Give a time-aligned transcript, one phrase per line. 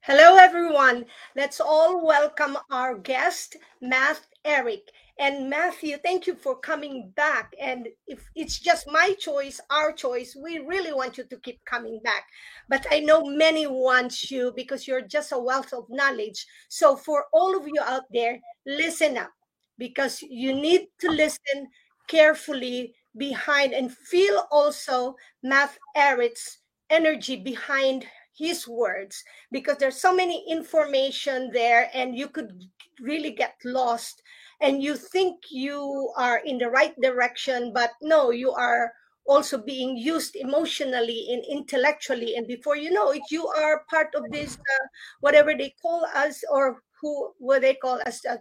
[0.00, 1.04] Hello, everyone.
[1.34, 4.88] Let's all welcome our guest, Matt Ehret.
[5.18, 7.52] And Matthew, thank you for coming back.
[7.60, 12.00] And if it's just my choice, our choice, we really want you to keep coming
[12.04, 12.24] back.
[12.68, 16.46] But I know many want you because you're just a wealth of knowledge.
[16.68, 19.32] So for all of you out there, listen up
[19.78, 21.68] because you need to listen
[22.08, 26.58] carefully behind and feel also Matt Ehret's
[26.90, 28.06] energy behind
[28.36, 32.52] his words because there's so many information there and you could
[33.00, 34.22] really get lost
[34.60, 38.92] and you think you are in the right direction but no you are
[39.26, 42.36] also being used emotionally and intellectually.
[42.36, 44.86] And before you know it you are part of this uh,
[45.20, 48.36] whatever they call us or who what they call us uh,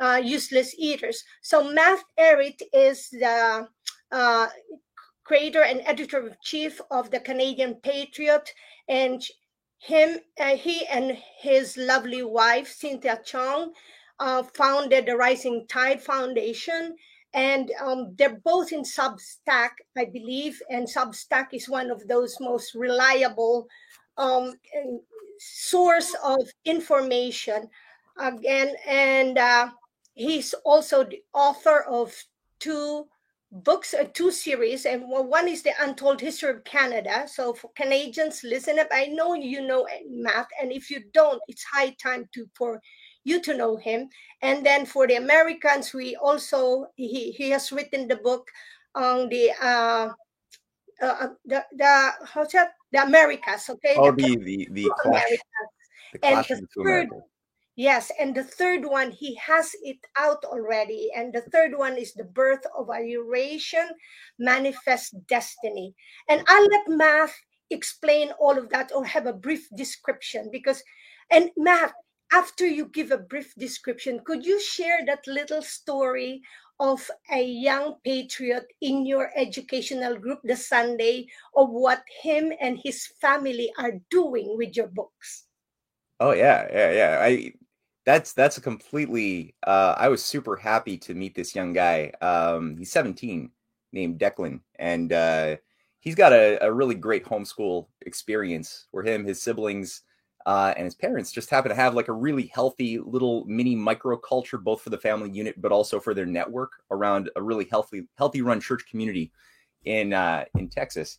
[0.00, 1.24] uh, useless eaters.
[1.42, 3.66] So Matt Ehret is the
[4.12, 4.46] uh,
[5.24, 8.52] creator and editor in chief of the Canadian Patriot,
[8.88, 9.22] and
[9.78, 13.72] him, uh, he and his lovely wife Cynthia Chung
[14.18, 16.96] uh, founded the Rising Tide Foundation,
[17.34, 22.74] and um, they're both in Substack, I believe, and Substack is one of those most
[22.74, 23.68] reliable
[24.16, 24.54] um,
[25.38, 27.68] source of information.
[28.18, 29.70] Again, and uh,
[30.14, 32.12] he's also the author of
[32.58, 33.06] two
[33.50, 37.26] books, uh, two series, and one is the Untold History of Canada.
[37.26, 38.88] So for Canadians, listen up.
[38.92, 42.80] I know you know Matt, and if you don't, it's high time to for
[43.24, 44.08] you to know him.
[44.42, 48.48] And then for the Americans, we also he he has written the book
[48.94, 50.10] on the uh,
[51.02, 53.68] uh the the how's that the Americas.
[53.70, 53.94] Okay.
[53.96, 55.38] Oh, the the the, the clash
[56.22, 57.16] and the third, America.
[57.78, 61.10] Yes, and the third one, he has it out already.
[61.14, 63.90] And the third one is the birth of a Eurasian
[64.36, 65.94] manifest destiny.
[66.28, 67.30] And I'll let Matt
[67.70, 70.82] explain all of that or have a brief description because,
[71.30, 71.92] and Matt,
[72.32, 76.42] after you give a brief description, could you share that little story
[76.80, 83.06] of a young patriot in your educational group, the Sunday, of what him and his
[83.20, 85.44] family are doing with your books?
[86.18, 87.18] Oh yeah, yeah, yeah.
[87.22, 87.52] I
[88.08, 92.74] that's that's a completely uh, i was super happy to meet this young guy um,
[92.78, 93.50] he's 17
[93.92, 95.56] named declan and uh,
[96.00, 100.04] he's got a, a, really great homeschool experience where him his siblings
[100.46, 104.62] uh, and his parents just happen to have like a really healthy little mini microculture
[104.62, 108.40] both for the family unit but also for their network around a really healthy healthy
[108.40, 109.30] run church community
[109.84, 111.18] in uh, in texas.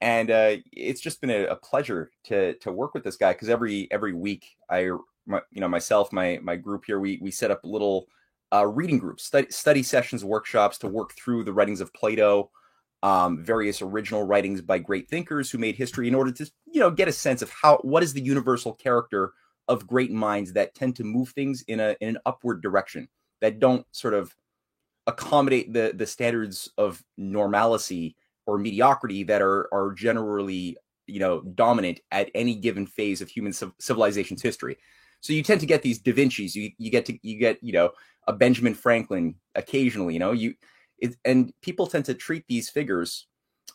[0.00, 3.48] And uh, it's just been a, a, pleasure to to work with this guy because
[3.48, 4.90] every every week I
[5.26, 8.06] my, you know myself my my group here we we set up little
[8.54, 12.50] uh, reading groups study, study sessions workshops to work through the writings of plato
[13.02, 16.90] um, various original writings by great thinkers who made history in order to you know
[16.90, 19.32] get a sense of how what is the universal character
[19.68, 23.08] of great minds that tend to move things in a in an upward direction
[23.40, 24.34] that don't sort of
[25.06, 28.16] accommodate the the standards of normalcy
[28.46, 30.76] or mediocrity that are are generally
[31.06, 34.76] you know dominant at any given phase of human civilization's history
[35.20, 36.54] so you tend to get these Da Vinci's.
[36.54, 37.90] You you get to you get you know
[38.28, 40.14] a Benjamin Franklin occasionally.
[40.14, 40.54] You know you
[40.98, 43.26] it, and people tend to treat these figures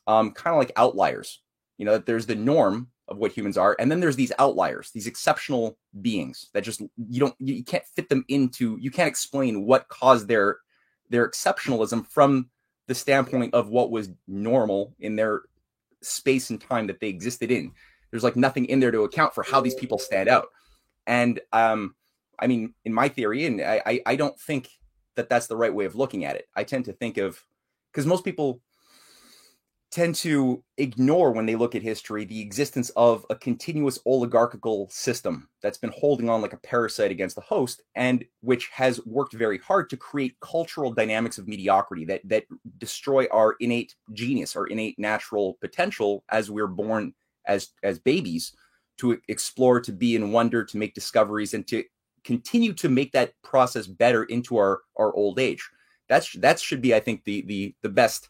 [0.08, 1.42] um, kind of like outliers.
[1.78, 4.92] You know, that there's the norm of what humans are, and then there's these outliers,
[4.92, 8.78] these exceptional beings that just you don't you can't fit them into.
[8.80, 10.58] You can't explain what caused their
[11.10, 12.50] their exceptionalism from
[12.88, 15.42] the standpoint of what was normal in their
[16.02, 17.72] space and time that they existed in.
[18.10, 20.48] There's like nothing in there to account for how these people stand out.
[21.08, 21.96] And um,
[22.40, 24.70] I mean, in my theory, and I, I, I don't think
[25.16, 26.48] that that's the right way of looking at it.
[26.56, 27.44] I tend to think of
[27.92, 28.62] because most people
[29.92, 35.50] tend to ignore when they look at history the existence of a continuous oligarchical system
[35.62, 39.58] that's been holding on like a parasite against the host and which has worked very
[39.58, 42.46] hard to create cultural dynamics of mediocrity that that
[42.78, 47.14] destroy our innate genius our innate natural potential as we're born
[47.46, 48.54] as as babies
[49.02, 51.84] to explore, to be in wonder, to make discoveries, and to
[52.24, 55.68] continue to make that process better into our our old age.
[56.08, 58.30] That's that should be, I think, the the the best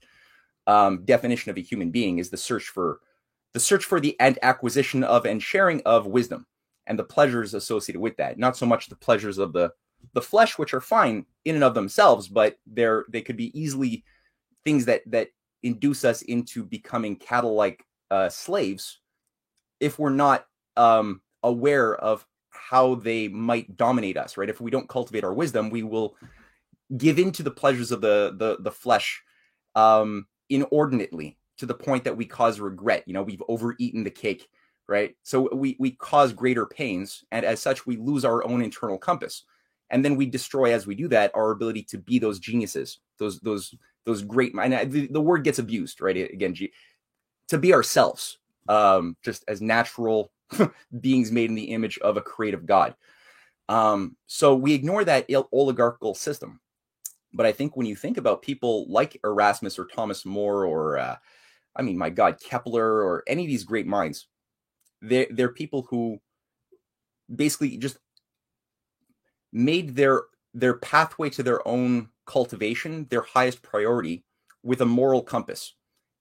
[0.68, 3.00] um, definition of a human being is the search for
[3.53, 6.45] the search for the and acquisition of and sharing of wisdom
[6.88, 8.39] and the pleasures associated with that.
[8.39, 9.71] Not so much the pleasures of the
[10.13, 14.03] the flesh, which are fine in and of themselves, but they're they could be easily
[14.63, 15.29] things that that
[15.63, 19.00] induce us into becoming cattle like uh, slaves
[19.79, 20.45] if we're not
[20.81, 24.49] um, aware of how they might dominate us, right?
[24.49, 26.15] If we don't cultivate our wisdom, we will
[26.97, 29.21] give in to the pleasures of the the, the flesh
[29.75, 33.03] um, inordinately to the point that we cause regret.
[33.05, 34.49] You know, we've overeaten the cake,
[34.87, 35.15] right?
[35.21, 39.43] So we we cause greater pains, and as such, we lose our own internal compass,
[39.91, 43.39] and then we destroy as we do that our ability to be those geniuses, those
[43.41, 43.75] those
[44.05, 44.53] those great.
[44.55, 46.17] And the, the word gets abused, right?
[46.17, 46.55] Again,
[47.49, 50.31] to be ourselves, um, just as natural
[51.01, 52.95] beings made in the image of a creative God.
[53.69, 56.59] Um, so we ignore that oligarchical system.
[57.33, 61.15] But I think when you think about people like Erasmus or Thomas More or, uh,
[61.75, 64.27] I mean, my God, Kepler or any of these great minds,
[65.01, 66.19] they're, they're people who
[67.33, 67.98] basically just
[69.53, 74.24] made their their pathway to their own cultivation their highest priority
[74.63, 75.75] with a moral compass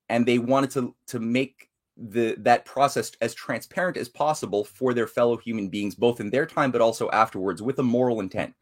[0.09, 1.70] and they wanted to to make
[2.03, 6.47] the that process as transparent as possible for their fellow human beings both in their
[6.47, 8.55] time but also afterwards with a moral intent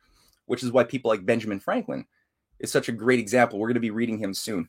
[0.46, 2.04] which is why people like benjamin franklin
[2.58, 3.58] is such a great example.
[3.58, 4.68] We're going to be reading him soon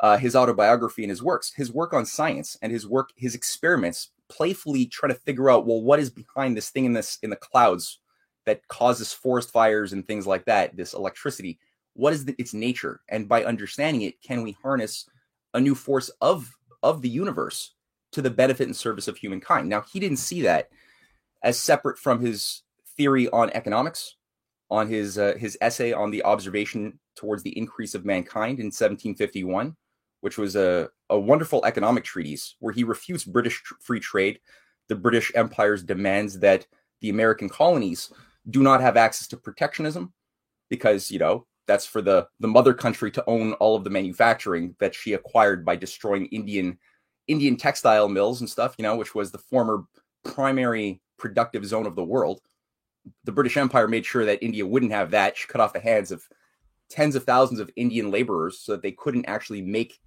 [0.00, 4.10] uh, his autobiography and his works his work on science and his work his experiments
[4.28, 7.36] playfully try to figure out well what is behind this thing in this in the
[7.36, 8.00] clouds
[8.44, 11.58] that causes forest fires and things like that this electricity.
[11.94, 13.00] What is the, its nature?
[13.08, 15.08] And by understanding it can we harness
[15.54, 16.50] a new force of
[16.82, 17.73] of the universe
[18.14, 19.68] to the benefit and service of humankind.
[19.68, 20.68] Now, he didn't see that
[21.42, 22.62] as separate from his
[22.96, 24.16] theory on economics,
[24.70, 29.76] on his uh, his essay on the observation towards the increase of mankind in 1751,
[30.20, 34.38] which was a, a wonderful economic treatise where he refutes British tr- free trade,
[34.88, 36.66] the British Empire's demands that
[37.00, 38.12] the American colonies
[38.50, 40.12] do not have access to protectionism
[40.70, 44.74] because, you know, that's for the, the mother country to own all of the manufacturing
[44.80, 46.78] that she acquired by destroying Indian
[47.26, 49.84] Indian textile mills and stuff, you know, which was the former
[50.24, 52.40] primary productive zone of the world.
[53.24, 55.36] The British Empire made sure that India wouldn't have that.
[55.36, 56.26] She cut off the hands of
[56.88, 60.00] tens of thousands of Indian laborers so that they couldn't actually make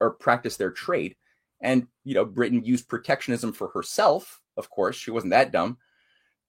[0.00, 1.16] or practice their trade.
[1.60, 5.78] And, you know, Britain used protectionism for herself, of course, she wasn't that dumb,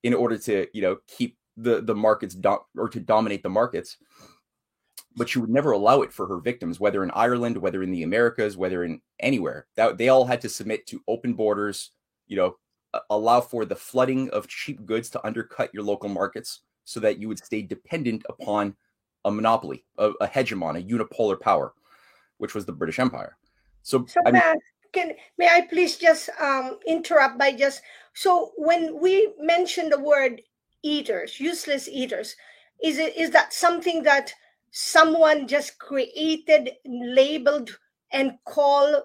[0.03, 3.97] in order to, you know, keep the the markets do- or to dominate the markets
[5.15, 8.03] but she would never allow it for her victims, whether in Ireland, whether in the
[8.03, 9.67] Americas, whether in anywhere.
[9.75, 11.91] That they all had to submit to open borders,
[12.27, 12.57] you know,
[13.09, 17.27] allow for the flooding of cheap goods to undercut your local markets so that you
[17.27, 18.75] would stay dependent upon
[19.25, 21.73] a monopoly, a, a hegemon, a unipolar power,
[22.37, 23.37] which was the British Empire.
[23.81, 24.41] So, so I mean,
[24.93, 27.81] can may I please just um, interrupt by just
[28.13, 30.41] so when we mention the word
[30.83, 32.35] eaters, useless eaters,
[32.83, 34.33] is it is that something that
[34.75, 37.79] someone just created, labeled,
[38.11, 39.03] and call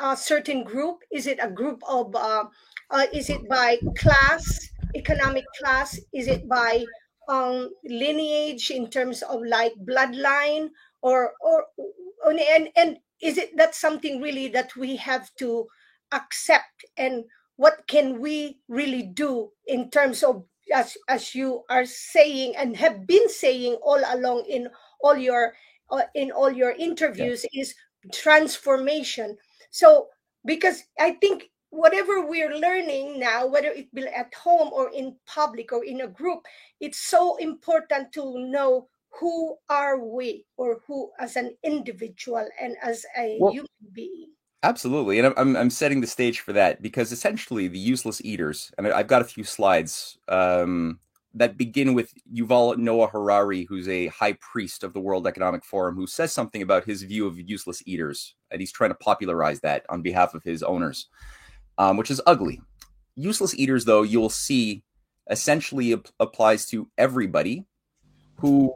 [0.00, 0.98] a certain group?
[1.12, 2.46] Is it a group of, uh,
[2.90, 6.00] uh, is it by class, economic class?
[6.12, 6.84] Is it by
[7.28, 10.70] um, lineage in terms of like bloodline?
[11.00, 11.66] Or, or,
[12.26, 15.68] and, and is it that something really that we have to
[16.10, 16.84] accept?
[16.96, 17.24] And
[17.54, 23.06] what can we really do in terms of as as you are saying and have
[23.06, 24.68] been saying all along in
[25.04, 25.54] all your
[25.90, 27.60] uh, in all your interviews yeah.
[27.60, 27.74] is
[28.12, 29.36] transformation.
[29.70, 30.08] So
[30.44, 35.72] because i think whatever we're learning now whether it be at home or in public
[35.72, 36.46] or in a group
[36.80, 38.86] it's so important to know
[39.20, 44.26] who are we or who as an individual and as a well, human being.
[44.64, 45.20] absolutely.
[45.20, 49.06] And I'm, I'm setting the stage for that because essentially the useless eaters and i've
[49.06, 50.98] got a few slides um,
[51.34, 55.96] that begin with Yuval Noah Harari, who's a high priest of the World Economic Forum,
[55.96, 59.84] who says something about his view of useless eaters, and he's trying to popularize that
[59.88, 61.08] on behalf of his owners,
[61.78, 62.60] um, which is ugly.
[63.16, 64.84] Useless eaters, though, you'll see
[65.30, 67.64] essentially ap- applies to everybody
[68.36, 68.72] who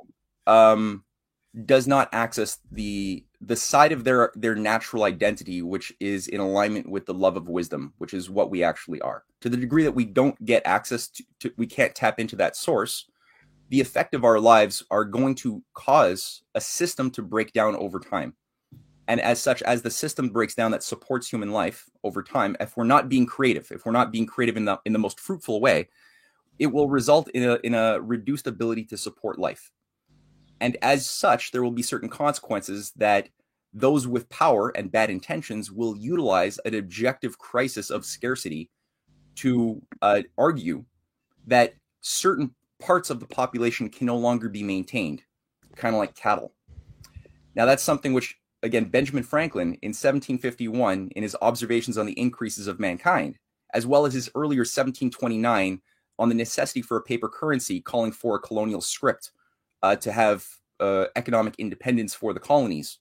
[0.47, 1.05] um,
[1.67, 6.89] does not access the the side of their their natural identity which is in alignment
[6.89, 9.25] with the love of wisdom which is what we actually are.
[9.41, 12.57] To the degree that we don't get access to, to, we can't tap into that
[12.57, 13.07] source
[13.71, 18.01] the effect of our lives are going to cause a system to break down over
[18.01, 18.35] time.
[19.07, 22.77] And as such as the system breaks down that supports human life over time if
[22.77, 25.61] we're not being creative if we're not being creative in the in the most fruitful
[25.61, 25.89] way
[26.59, 29.71] it will result in a in a reduced ability to support life
[30.61, 33.29] and as such, there will be certain consequences that
[33.73, 38.71] those with power and bad intentions will utilize an objective crisis of scarcity
[39.37, 40.85] to uh, argue
[41.47, 45.23] that certain parts of the population can no longer be maintained,
[45.77, 46.55] kind of like cattle.
[47.55, 52.67] Now, that's something which, again, Benjamin Franklin in 1751, in his observations on the increases
[52.67, 53.37] of mankind,
[53.75, 55.81] as well as his earlier 1729
[56.19, 59.21] on the necessity for a paper currency calling for a colonial scrip
[59.83, 60.47] uh, to have
[60.81, 62.99] uh, economic independence for the colonies.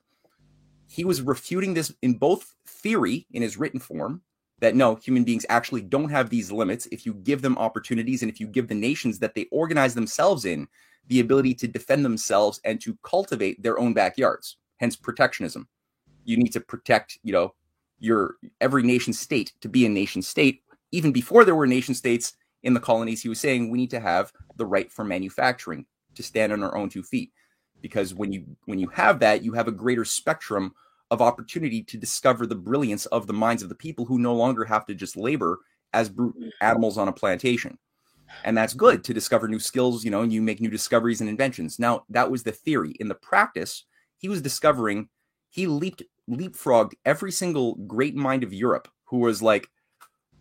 [0.88, 4.22] He was refuting this in both theory in his written form
[4.60, 8.32] that no, human beings actually don't have these limits if you give them opportunities and
[8.32, 10.68] if you give the nations that they organize themselves in
[11.08, 14.58] the ability to defend themselves and to cultivate their own backyards.
[14.78, 15.68] Hence protectionism.
[16.26, 17.54] You need to protect, you know,
[18.00, 20.64] your every nation state to be a nation state.
[20.92, 24.00] Even before there were nation states in the colonies, he was saying we need to
[24.00, 25.86] have the right for manufacturing
[26.18, 27.32] to stand on our own two feet.
[27.82, 30.74] Because when you when you have that, you have a greater spectrum
[31.10, 34.66] of opportunity to discover the brilliance of the minds of the people who no longer
[34.66, 35.60] have to just labor
[35.94, 37.78] as brute animals on a plantation.
[38.44, 41.30] And that's good to discover new skills, you know, and you make new discoveries and
[41.30, 41.80] inventions.
[41.80, 42.94] Now, that was the theory.
[43.00, 43.86] In the practice,
[44.18, 45.10] he was discovering,
[45.50, 49.70] he leaped leapfrogged every single great mind of Europe who was like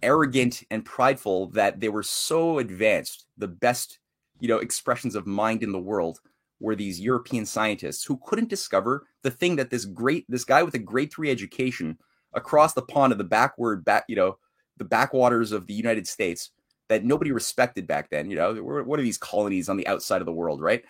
[0.02, 4.00] arrogant and prideful that they were so advanced, the best,
[4.40, 6.20] you know, expressions of mind in the world
[6.60, 10.74] were these European scientists who couldn't discover the thing that this great this guy with
[10.74, 11.98] a grade three education
[12.34, 14.38] across the pond of the backward back you know
[14.78, 16.50] the backwaters of the United States
[16.88, 18.30] that nobody respected back then.
[18.30, 20.84] You know, what are these colonies on the outside of the world, right?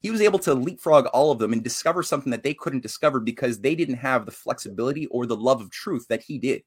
[0.00, 3.20] He was able to leapfrog all of them and discover something that they couldn't discover
[3.20, 6.62] because they didn't have the flexibility or the love of truth that he did.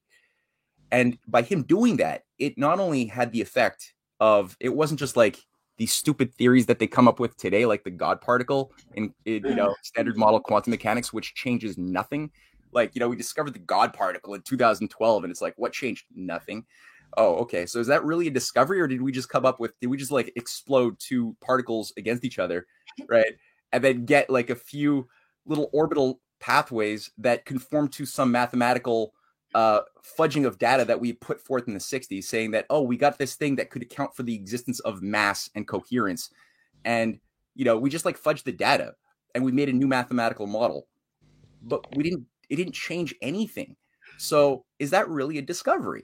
[0.90, 5.16] And by him doing that, it not only had the effect of it wasn't just
[5.16, 5.40] like
[5.76, 9.44] these stupid theories that they come up with today, like the God particle in, in
[9.44, 12.30] you know standard model quantum mechanics, which changes nothing.
[12.72, 16.04] Like you know, we discovered the God particle in 2012, and it's like what changed?
[16.14, 16.64] Nothing.
[17.16, 17.66] Oh, okay.
[17.66, 19.78] So is that really a discovery, or did we just come up with?
[19.80, 22.66] Did we just like explode two particles against each other,
[23.08, 23.34] right?
[23.72, 25.08] And then get like a few
[25.46, 29.14] little orbital pathways that conform to some mathematical
[29.54, 29.80] uh,
[30.18, 33.18] fudging of data that we put forth in the 60s saying that oh we got
[33.18, 36.30] this thing that could account for the existence of mass and coherence.
[36.84, 37.18] And
[37.54, 38.94] you know we just like fudged the data
[39.34, 40.88] and we made a new mathematical model.
[41.62, 43.76] But we didn't it didn't change anything.
[44.18, 46.02] So is that really a discovery?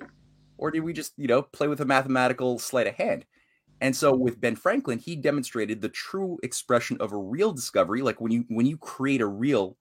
[0.57, 3.27] Or did we just you know play with a mathematical sleight of hand?
[3.81, 8.21] And so with ben franklin he demonstrated the true expression of a real discovery like
[8.21, 9.77] when you when you create a real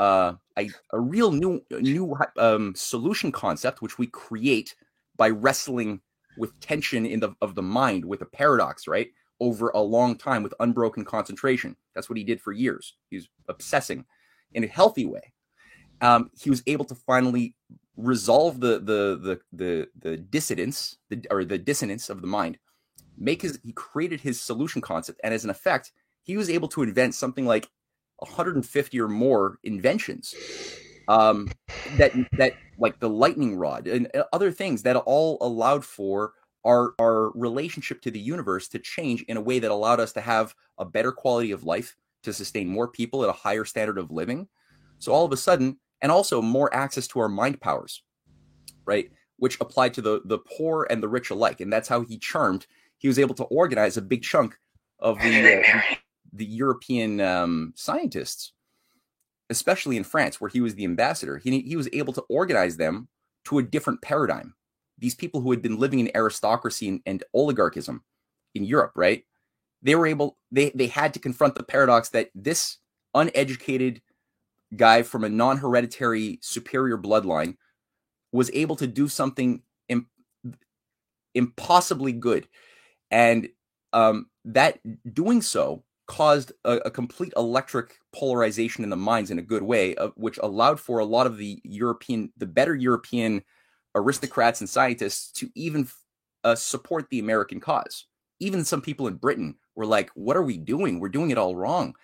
[0.00, 4.74] uh, a, a real new new um, solution concept, which we create
[5.16, 6.00] by wrestling
[6.38, 9.08] with tension in the of the mind with a paradox, right?
[9.40, 11.76] Over a long time with unbroken concentration.
[11.94, 12.94] That's what he did for years.
[13.10, 14.06] He was obsessing
[14.54, 15.34] in a healthy way.
[16.00, 17.54] Um, he was able to finally
[17.98, 22.56] resolve the the the the, the dissidence the, or the dissonance of the mind.
[23.18, 25.92] Make his he created his solution concept, and as an effect,
[26.22, 27.68] he was able to invent something like
[28.20, 30.34] 150 or more inventions
[31.08, 31.50] um,
[31.96, 36.32] that that like the lightning rod and uh, other things that all allowed for
[36.64, 40.20] our our relationship to the universe to change in a way that allowed us to
[40.20, 44.10] have a better quality of life to sustain more people at a higher standard of
[44.10, 44.46] living.
[44.98, 48.02] So all of a sudden and also more access to our mind powers
[48.84, 49.10] right
[49.40, 51.60] which applied to the the poor and the rich alike.
[51.60, 52.66] And that's how he charmed.
[52.98, 54.56] He was able to organize a big chunk
[55.00, 55.80] of the uh,
[56.32, 58.52] the European um, scientists,
[59.48, 63.08] especially in France, where he was the ambassador, he, he was able to organize them
[63.44, 64.54] to a different paradigm.
[64.98, 68.04] These people who had been living in aristocracy and, and oligarchism
[68.54, 69.24] in Europe, right?
[69.82, 72.78] They were able, they, they had to confront the paradox that this
[73.14, 74.02] uneducated
[74.76, 77.56] guy from a non hereditary superior bloodline
[78.32, 80.06] was able to do something imp-
[81.34, 82.46] impossibly good.
[83.10, 83.48] And
[83.92, 84.78] um, that
[85.12, 89.94] doing so caused a, a, complete electric polarization in the minds in a good way,
[89.94, 93.40] uh, which allowed for a lot of the European, the better European
[93.94, 95.88] aristocrats and scientists to even
[96.42, 98.06] uh, support the American cause.
[98.40, 100.98] Even some people in Britain were like, "What are we doing?
[100.98, 101.94] We're doing it all wrong,"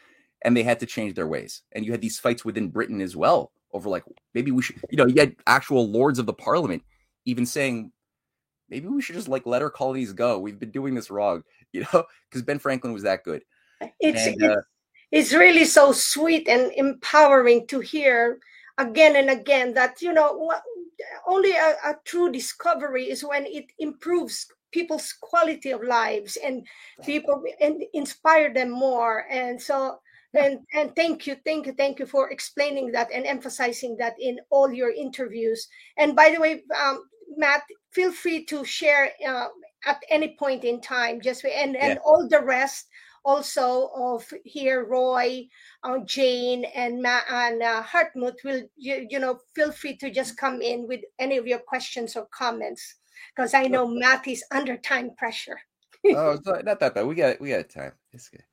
[0.45, 1.63] and they had to change their ways.
[1.73, 4.99] And you had these fights within Britain as well over like maybe we should, you
[4.99, 6.85] know, you had actual lords of the Parliament
[7.25, 7.91] even saying
[8.69, 10.39] maybe we should just like let our colonies go.
[10.39, 13.43] We've been doing this wrong, you know, because Ben Franklin was that good.
[14.01, 14.57] It's, and, uh,
[15.13, 18.39] it's really so sweet and empowering to hear
[18.79, 20.53] again and again that you know
[21.27, 26.67] only a, a true discovery is when it improves people's quality of lives and
[27.05, 29.25] people and inspire them more.
[29.31, 30.01] And so
[30.35, 34.39] and and thank you thank you thank you for explaining that and emphasizing that in
[34.51, 35.69] all your interviews.
[35.97, 37.05] And by the way um,
[37.37, 39.49] matt feel free to share uh,
[39.87, 42.05] at any point in time just and and yeah.
[42.05, 42.87] all the rest
[43.27, 45.49] also of here Roy,
[45.83, 50.37] uh, Jane, and Ma- and uh, Hartmut will you, you know feel free to just
[50.37, 52.95] come in with any of your questions or comments
[53.35, 55.61] because I know Matt is under time pressure.
[56.07, 57.07] oh, not that bad.
[57.07, 57.93] We got we got time.
[58.13, 58.45] It's good.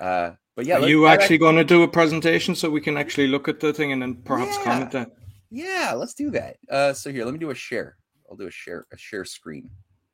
[0.00, 3.28] Uh, but yeah, are you actually going to do a presentation so we can actually
[3.28, 4.64] look at the thing and then perhaps yeah.
[4.64, 5.10] comment that?
[5.50, 6.56] Yeah, let's do that.
[6.68, 7.96] Uh, so here, let me do a share.
[8.28, 9.70] I'll do a share a share screen.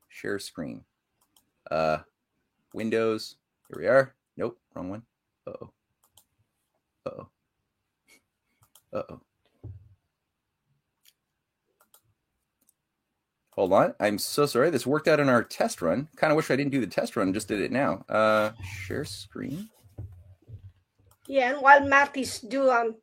[0.09, 0.85] Share screen.
[1.71, 1.99] Uh
[2.75, 3.37] Windows.
[3.69, 4.15] Here we are.
[4.37, 5.03] Nope, wrong one.
[5.47, 5.71] Uh-oh.
[7.07, 7.29] Uh-oh.
[8.93, 9.21] Uh-oh.
[13.51, 13.95] Hold on.
[14.01, 14.71] I'm so sorry.
[14.71, 16.09] This worked out in our test run.
[16.17, 18.05] Kind of wish I didn't do the test run, just did it now.
[18.09, 18.51] Uh
[18.87, 19.69] share screen.
[21.29, 22.97] Yeah, and while Matt is do um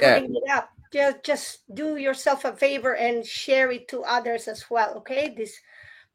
[0.00, 0.18] Yeah.
[0.22, 4.94] it up, just just do yourself a favor and share it to others as well.
[4.98, 5.58] Okay, this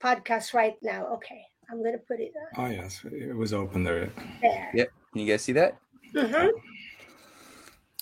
[0.01, 1.07] podcast right now.
[1.15, 4.11] Okay, I'm gonna put it uh, Oh yes, it was open there.
[4.41, 4.71] there.
[4.73, 4.91] Yep.
[5.13, 5.77] Can you guys see that?
[6.13, 6.49] Mhm.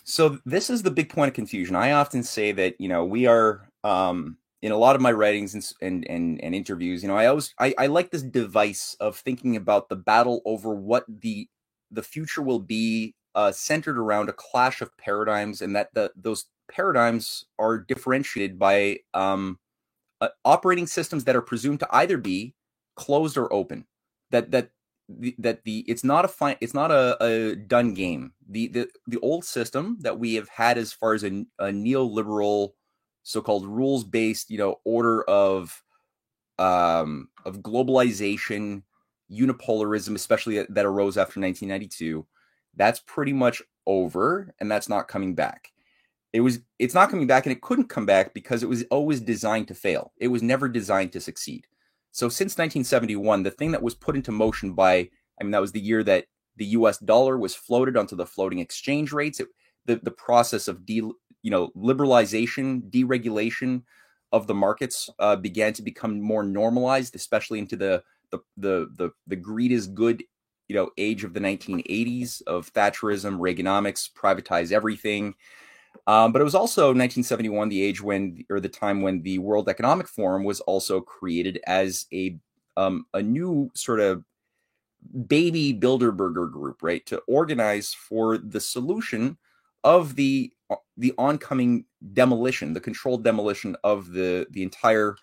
[0.04, 1.76] So this is the big point of confusion.
[1.76, 5.54] I often say that you know we are um, in a lot of my writings
[5.54, 7.04] and, and and and interviews.
[7.04, 10.74] You know, I always I, I like this device of thinking about the battle over
[10.74, 11.48] what the
[11.92, 16.46] the future will be, uh, centered around a clash of paradigms, and that the those
[16.72, 19.60] paradigms are differentiated by um,
[20.22, 22.56] uh, operating systems that are presumed to either be
[23.00, 23.86] closed or open.
[24.32, 24.70] That that
[25.08, 28.34] the, that the it's not a fine it's not a, a done game.
[28.48, 32.74] The, the the old system that we have had as far as a, a neoliberal
[33.24, 35.84] so-called rules-based you know order of
[36.58, 38.84] um of globalization
[39.32, 42.26] unipolarism especially that, that arose after 1992
[42.76, 45.70] that's pretty much over and that's not coming back
[46.34, 49.20] it was it's not coming back and it couldn't come back because it was always
[49.20, 51.68] designed to fail it was never designed to succeed
[52.12, 55.72] so since 1971 the thing that was put into motion by i mean that was
[55.72, 56.26] the year that
[56.58, 59.48] the us dollar was floated onto the floating exchange rates it,
[59.86, 61.16] the, the process of de, you
[61.52, 63.84] know liberalization deregulation
[64.32, 69.10] of the markets uh, began to become more normalized especially into the the the the,
[69.28, 70.24] the greed is good
[70.68, 75.34] you know age of the 1980s of thatcherism reaganomics privatize everything
[76.08, 79.70] um, but it was also 1971 the age when or the time when the world
[79.70, 82.38] economic forum was also created as a
[82.78, 84.24] um, a new sort of
[85.28, 89.38] baby bilderberger group right to organize for the solution
[89.84, 90.52] of the
[90.98, 95.16] the oncoming demolition the controlled demolition of the the entire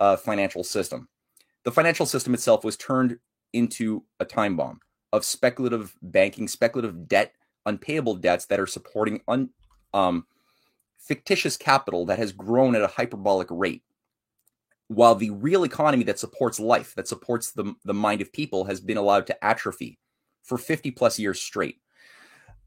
[0.00, 1.08] uh, financial system.
[1.64, 3.18] The financial system itself was turned
[3.52, 4.80] into a time bomb
[5.12, 7.32] of speculative banking, speculative debt,
[7.66, 9.50] unpayable debts that are supporting un,
[9.94, 10.26] um,
[10.98, 13.82] fictitious capital that has grown at a hyperbolic rate,
[14.88, 18.80] while the real economy that supports life, that supports the, the mind of people, has
[18.80, 19.98] been allowed to atrophy
[20.42, 21.80] for 50 plus years straight.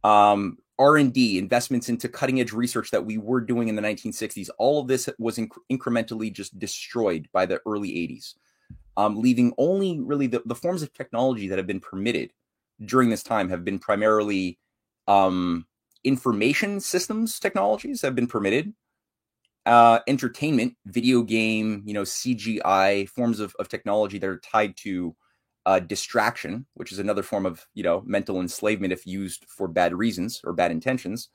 [0.04, 4.82] Um, R&D, investments into cutting edge research that we were doing in the 1960s, all
[4.82, 8.34] of this was inc- incrementally just destroyed by the early 80s
[8.98, 12.32] um, leaving only really the, the forms of technology that have been permitted
[12.86, 14.60] during this time have been primarily
[15.08, 15.66] um,
[16.04, 18.74] information systems technologies have been permitted.
[19.68, 25.16] Uh, entertainment video game you know cgi forms of, of technology that are tied to
[25.68, 29.94] uh, distraction which is another form of you know mental enslavement if used for bad
[29.94, 31.30] reasons or bad intentions.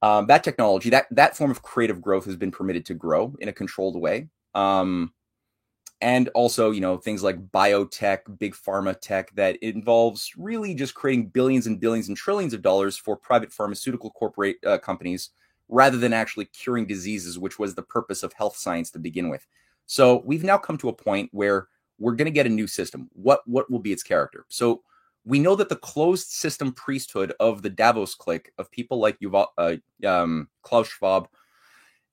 [0.00, 3.48] Um, that technology that that form of creative growth has been permitted to grow in
[3.48, 4.28] a controlled way.
[4.54, 5.12] Um,
[6.02, 11.28] and also you know things like biotech big pharma tech that involves really just creating
[11.28, 15.30] billions and billions and trillions of dollars for private pharmaceutical corporate uh, companies
[15.68, 19.46] rather than actually curing diseases which was the purpose of health science to begin with.
[19.86, 23.08] So we've now come to a point where we're going to get a new system.
[23.12, 24.44] What what will be its character?
[24.48, 24.82] So
[25.24, 29.46] we know that the closed system priesthood of the davos clique of people like Yuval,
[29.56, 31.28] uh, um, klaus schwab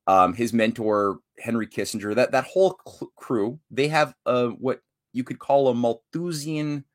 [0.07, 4.81] um, his mentor Henry Kissinger, that that whole cl- crew, they have a what
[5.13, 6.85] you could call a Malthusian,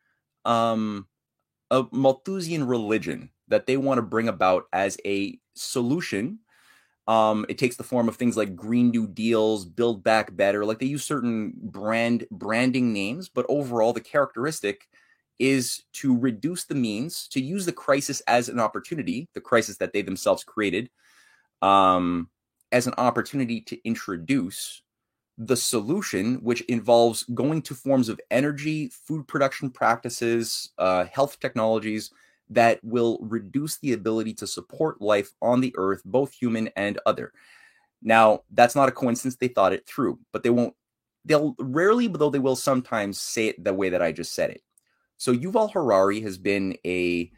[0.45, 1.07] um,
[1.71, 6.39] a Malthusian religion that they want to bring about as a solution.
[7.07, 10.65] Um, it takes the form of things like Green New Deals, Build Back Better.
[10.65, 14.89] Like they use certain brand branding names, but overall the characteristic
[15.39, 19.93] is to reduce the means, to use the crisis as an opportunity, the crisis that
[19.93, 20.89] they themselves created.
[21.61, 22.31] Um,
[22.73, 24.83] as an opportunity to introduce
[25.39, 32.13] the solution, which involves going to forms of energy, food production practices, uh, health technologies
[32.51, 37.33] that will reduce the ability to support life on the earth, both human and other.
[38.03, 39.37] Now, that's not a coincidence.
[39.37, 40.75] They thought it through, but they won't,
[41.25, 44.63] they'll rarely, though they will sometimes say it the way that I just said it.
[45.17, 47.31] So Yuval Harari has been a,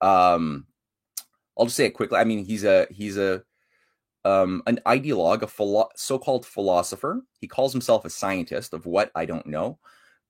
[0.00, 0.66] um,
[1.58, 2.18] I'll just say it quickly.
[2.18, 3.42] I mean, he's a, he's a,
[4.24, 7.22] um, an ideologue, a philo- so-called philosopher.
[7.40, 9.78] He calls himself a scientist of what I don't know,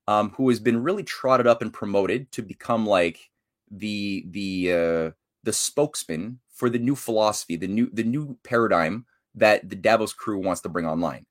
[0.08, 3.30] um, who has been really trotted up and promoted to become like
[3.70, 5.10] the the uh,
[5.42, 10.38] the spokesman for the new philosophy, the new the new paradigm that the Davos crew
[10.38, 11.26] wants to bring online.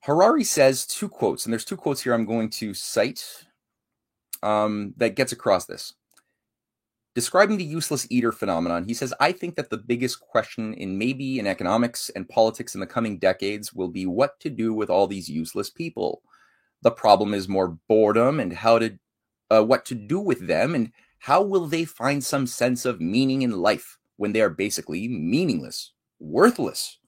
[0.00, 3.44] Harari says two quotes, and there's two quotes here I'm going to cite
[4.42, 5.94] um, that gets across this.
[7.18, 11.40] Describing the useless eater phenomenon, he says, I think that the biggest question in maybe
[11.40, 15.08] in economics and politics in the coming decades will be what to do with all
[15.08, 16.22] these useless people.
[16.82, 18.96] The problem is more boredom and how to
[19.50, 23.42] uh, what to do with them and how will they find some sense of meaning
[23.42, 27.00] in life when they are basically meaningless, worthless.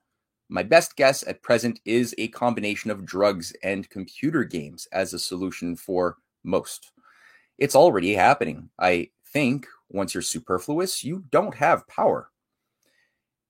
[0.48, 5.20] My best guess at present is a combination of drugs and computer games as a
[5.20, 6.90] solution for most.
[7.58, 8.70] It's already happening.
[8.76, 12.30] I think once you're superfluous, you don't have power.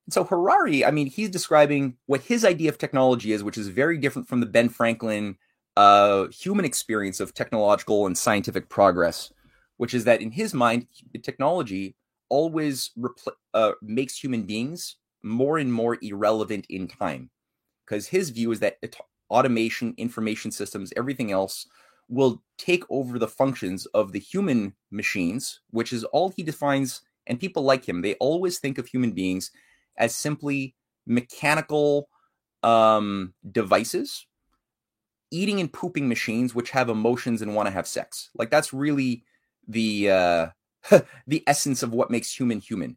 [0.09, 3.97] So Harari, I mean, he's describing what his idea of technology is, which is very
[3.99, 5.37] different from the Ben Franklin
[5.77, 9.33] uh, human experience of technological and scientific progress,
[9.77, 10.87] which is that in his mind,
[11.23, 11.95] technology
[12.29, 17.31] always repl- uh, makes human beings more and more irrelevant in time.
[17.87, 18.79] Because his view is that
[19.31, 21.67] automation, information systems, everything else
[22.11, 27.03] will take over the functions of the human machines, which is all he defines.
[27.27, 29.53] And people like him, they always think of human beings
[29.97, 30.75] as simply
[31.07, 32.09] mechanical
[32.63, 34.27] um, devices,
[35.31, 38.31] eating and pooping machines, which have emotions and want to have sex.
[38.35, 39.25] Like that's really
[39.69, 40.47] the uh,
[41.27, 42.97] the essence of what makes human human.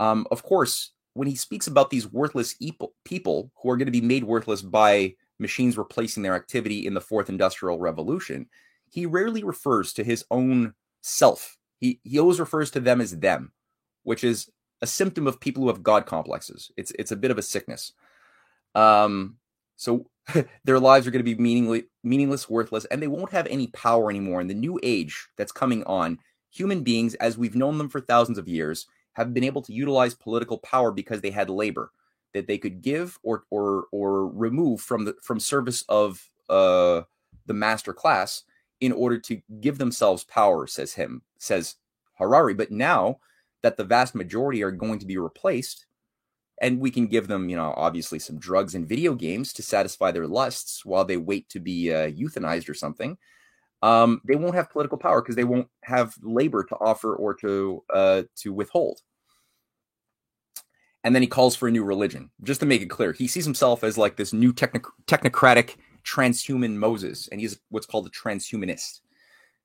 [0.00, 2.56] Um, of course, when he speaks about these worthless
[3.04, 7.00] people who are going to be made worthless by machines replacing their activity in the
[7.00, 8.46] fourth industrial revolution,
[8.90, 11.58] he rarely refers to his own self.
[11.80, 13.52] He, he always refers to them as them,
[14.04, 14.50] which is
[14.80, 16.70] a symptom of people who have God complexes.
[16.76, 17.92] It's, it's a bit of a sickness.
[18.74, 19.36] Um,
[19.76, 20.06] so
[20.64, 24.10] their lives are going to be meaningless, meaningless, worthless, and they won't have any power
[24.10, 24.40] anymore.
[24.40, 26.18] In the new age that's coming on,
[26.50, 30.14] human beings, as we've known them for thousands of years, have been able to utilize
[30.14, 31.92] political power because they had labor
[32.34, 37.02] that they could give or or or remove from the from service of uh,
[37.46, 38.44] the master class
[38.80, 41.76] in order to give themselves power, says him, says
[42.18, 42.54] Harari.
[42.54, 43.20] But now
[43.62, 45.86] that the vast majority are going to be replaced,
[46.60, 50.10] and we can give them, you know, obviously some drugs and video games to satisfy
[50.10, 53.16] their lusts while they wait to be uh, euthanized or something.
[53.82, 57.82] Um, they won't have political power because they won't have labor to offer or to
[57.92, 59.00] uh, to withhold
[61.04, 62.30] and then he calls for a new religion.
[62.42, 67.28] Just to make it clear, he sees himself as like this new technocratic transhuman Moses,
[67.28, 69.00] and he's what's called a transhumanist,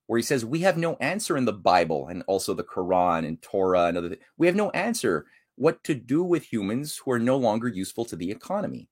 [0.08, 3.42] where he says we have no answer in the Bible and also the Quran and
[3.42, 4.18] Torah and other.
[4.38, 8.16] We have no answer what to do with humans who are no longer useful to
[8.16, 8.90] the economy.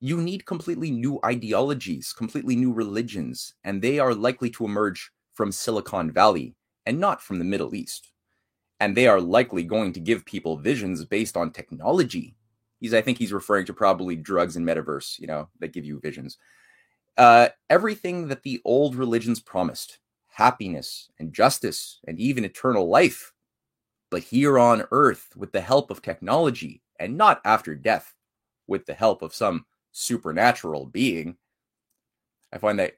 [0.00, 5.52] You need completely new ideologies, completely new religions, and they are likely to emerge from
[5.52, 6.54] Silicon Valley
[6.86, 8.10] and not from the Middle East
[8.80, 12.34] and they are likely going to give people visions based on technology.
[12.80, 16.00] He's, I think he's referring to probably drugs and metaverse, you know, that give you
[16.00, 16.38] visions.
[17.18, 23.34] Uh, everything that the old religions promised happiness and justice and even eternal life,
[24.10, 28.14] but here on earth with the help of technology and not after death
[28.66, 31.36] with the help of some supernatural being.
[32.52, 32.94] I find that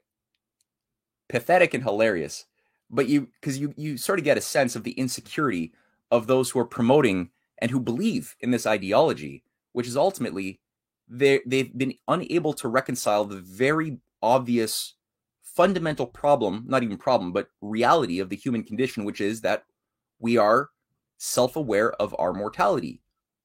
[1.29, 2.47] pathetic and hilarious
[2.93, 5.73] but you because you you sort of get a sense of the insecurity
[6.11, 10.61] of those who are promoting and who believe in this ideology, which is ultimately
[11.09, 14.95] they they've been unable to reconcile the very obvious
[15.43, 19.65] fundamental problem, not even problem, but reality of the human condition, which is that
[20.19, 20.71] we are
[21.19, 23.01] self-aware of our mortality.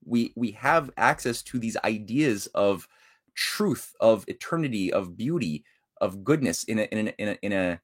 [0.05, 2.87] We we have access to these ideas of
[3.33, 5.63] truth, of eternity, of beauty,
[6.01, 7.81] of goodness in a in a in a, in a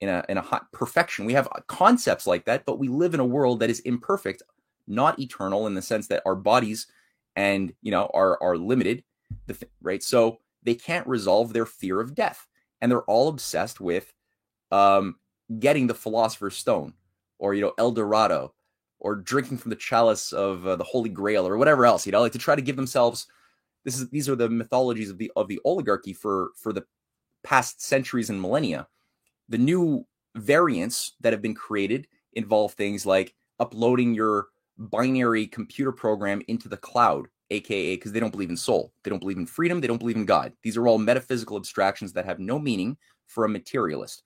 [0.00, 1.24] in a in a hot perfection.
[1.24, 4.42] We have concepts like that, but we live in a world that is imperfect,
[4.86, 6.86] not eternal in the sense that our bodies
[7.34, 9.04] and you know are are limited,
[9.80, 10.02] right?
[10.02, 12.46] So they can't resolve their fear of death,
[12.80, 14.12] and they're all obsessed with
[14.70, 15.16] um,
[15.58, 16.92] getting the philosopher's stone,
[17.38, 18.54] or you know El Dorado,
[18.98, 22.04] or drinking from the chalice of uh, the Holy Grail, or whatever else.
[22.04, 23.26] You know, like to try to give themselves.
[23.84, 26.84] This is these are the mythologies of the of the oligarchy for for the
[27.44, 28.88] past centuries and millennia
[29.48, 36.42] the new variants that have been created involve things like uploading your binary computer program
[36.48, 38.92] into the cloud aka because they don't believe in soul.
[39.02, 39.80] They don't believe in freedom.
[39.80, 40.52] They don't believe in god.
[40.62, 44.22] These are all metaphysical abstractions that have no meaning for a materialist.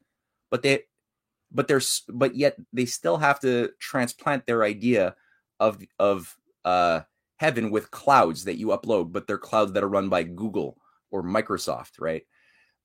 [0.51, 0.85] But they
[1.53, 5.15] but there's but yet they still have to transplant their idea
[5.59, 7.01] of of uh
[7.37, 10.77] heaven with clouds that you upload but they're clouds that are run by google
[11.11, 12.27] or microsoft right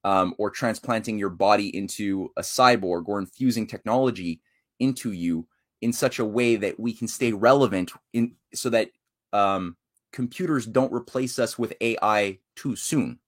[0.06, 4.42] um, or transplanting your body into a cyborg or infusing technology
[4.80, 5.48] into you
[5.82, 8.92] in such a way that we can stay relevant in so that
[9.34, 9.78] um,
[10.14, 13.20] computers don't replace us with AI too soon.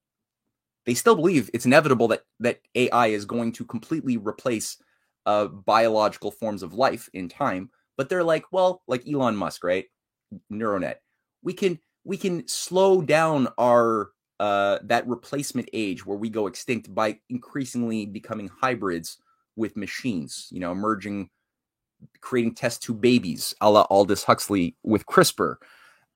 [0.85, 4.77] they still believe it's inevitable that that AI is going to completely replace
[5.27, 7.71] uh, biological forms of life in time.
[7.97, 9.85] But they're like, well, like Elon Musk, right?
[10.51, 10.97] Neuronet.
[11.43, 16.93] We can we can slow down our uh, that replacement age where we go extinct
[16.93, 19.17] by increasingly becoming hybrids
[19.55, 20.47] with machines.
[20.51, 21.29] You know, merging,
[22.21, 25.55] creating test tube babies, a la Aldous Huxley with CRISPR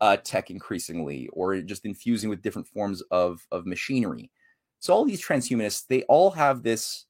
[0.01, 4.31] uh, tech increasingly, or just infusing with different forms of of machinery.
[4.79, 7.05] So all these transhumanists, they all have this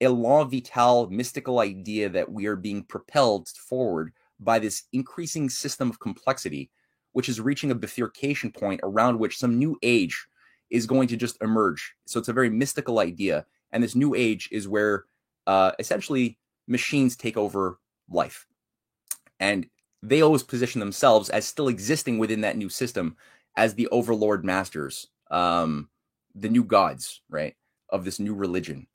[0.00, 5.98] elan vital mystical idea that we are being propelled forward by this increasing system of
[5.98, 6.70] complexity,
[7.12, 10.26] which is reaching a bifurcation point around which some new age
[10.70, 11.94] is going to just emerge.
[12.06, 13.46] So it's a very mystical idea.
[13.72, 15.04] And this new age is where
[15.46, 17.78] uh, essentially machines take over
[18.10, 18.46] life.
[19.38, 19.68] And
[20.02, 23.16] they always position themselves as still existing within that new system
[23.56, 25.88] as the overlord masters, um,
[26.34, 27.54] the new gods, right,
[27.90, 28.86] of this new religion.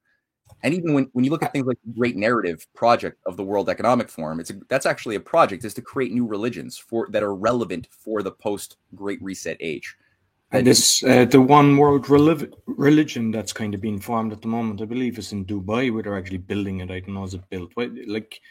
[0.63, 3.43] And even when, when you look at things like the Great Narrative Project of the
[3.43, 7.07] World Economic Forum, it's a, that's actually a project is to create new religions for
[7.09, 9.95] that are relevant for the post Great Reset age.
[10.53, 14.81] And this uh, the one world religion that's kind of being formed at the moment,
[14.81, 16.91] I believe, is in Dubai, where they're actually building it.
[16.91, 17.71] I don't know is it built.
[18.07, 18.41] Like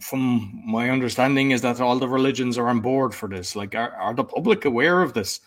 [0.00, 3.56] from my understanding, is that all the religions are on board for this.
[3.56, 5.40] Like, are, are the public aware of this?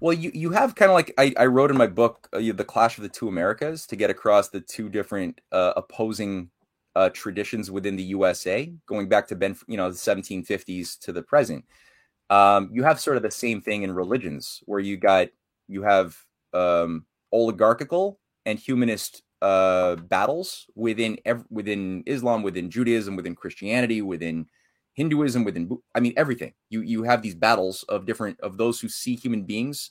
[0.00, 2.64] Well, you, you have kind of like I, I wrote in my book, uh, the
[2.64, 6.50] Clash of the Two Americas, to get across the two different uh, opposing
[6.96, 11.22] uh, traditions within the USA, going back to Ben, you know, the 1750s to the
[11.22, 11.64] present.
[12.30, 15.28] Um, you have sort of the same thing in religions, where you got
[15.68, 16.16] you have
[16.54, 24.46] um, oligarchical and humanist uh, battles within ev- within Islam, within Judaism, within Christianity, within
[24.94, 26.54] Hinduism, within I mean everything.
[26.70, 29.90] You you have these battles of different of those who see human beings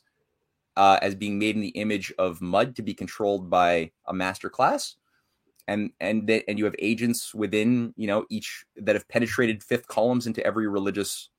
[0.78, 4.50] uh, as being made in the image of mud to be controlled by a master
[4.50, 4.96] class,
[5.68, 9.88] and and th- and you have agents within you know each that have penetrated fifth
[9.88, 11.30] columns into every religious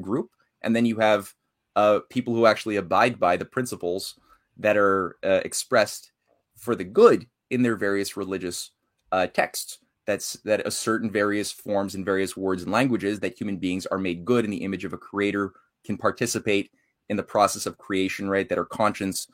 [0.00, 0.30] group,
[0.62, 1.34] and then you have
[1.76, 4.18] uh, people who actually abide by the principles
[4.56, 6.12] that are uh, expressed
[6.56, 8.70] for the good in their various religious
[9.12, 9.78] uh, texts.
[10.06, 13.98] That's that assert in various forms and various words and languages that human beings are
[13.98, 15.52] made good in the image of a creator
[15.84, 16.70] can participate
[17.08, 18.48] in the process of creation right?
[18.48, 19.28] That our conscience,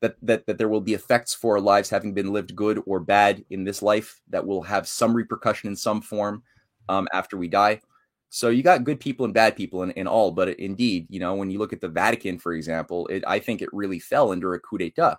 [0.00, 3.00] that that that there will be effects for our lives having been lived good or
[3.00, 6.42] bad in this life that will have some repercussion in some form
[6.88, 7.80] um, after we die
[8.34, 11.34] so you got good people and bad people in, in all but indeed you know
[11.34, 14.54] when you look at the vatican for example it, i think it really fell under
[14.54, 15.16] a coup d'etat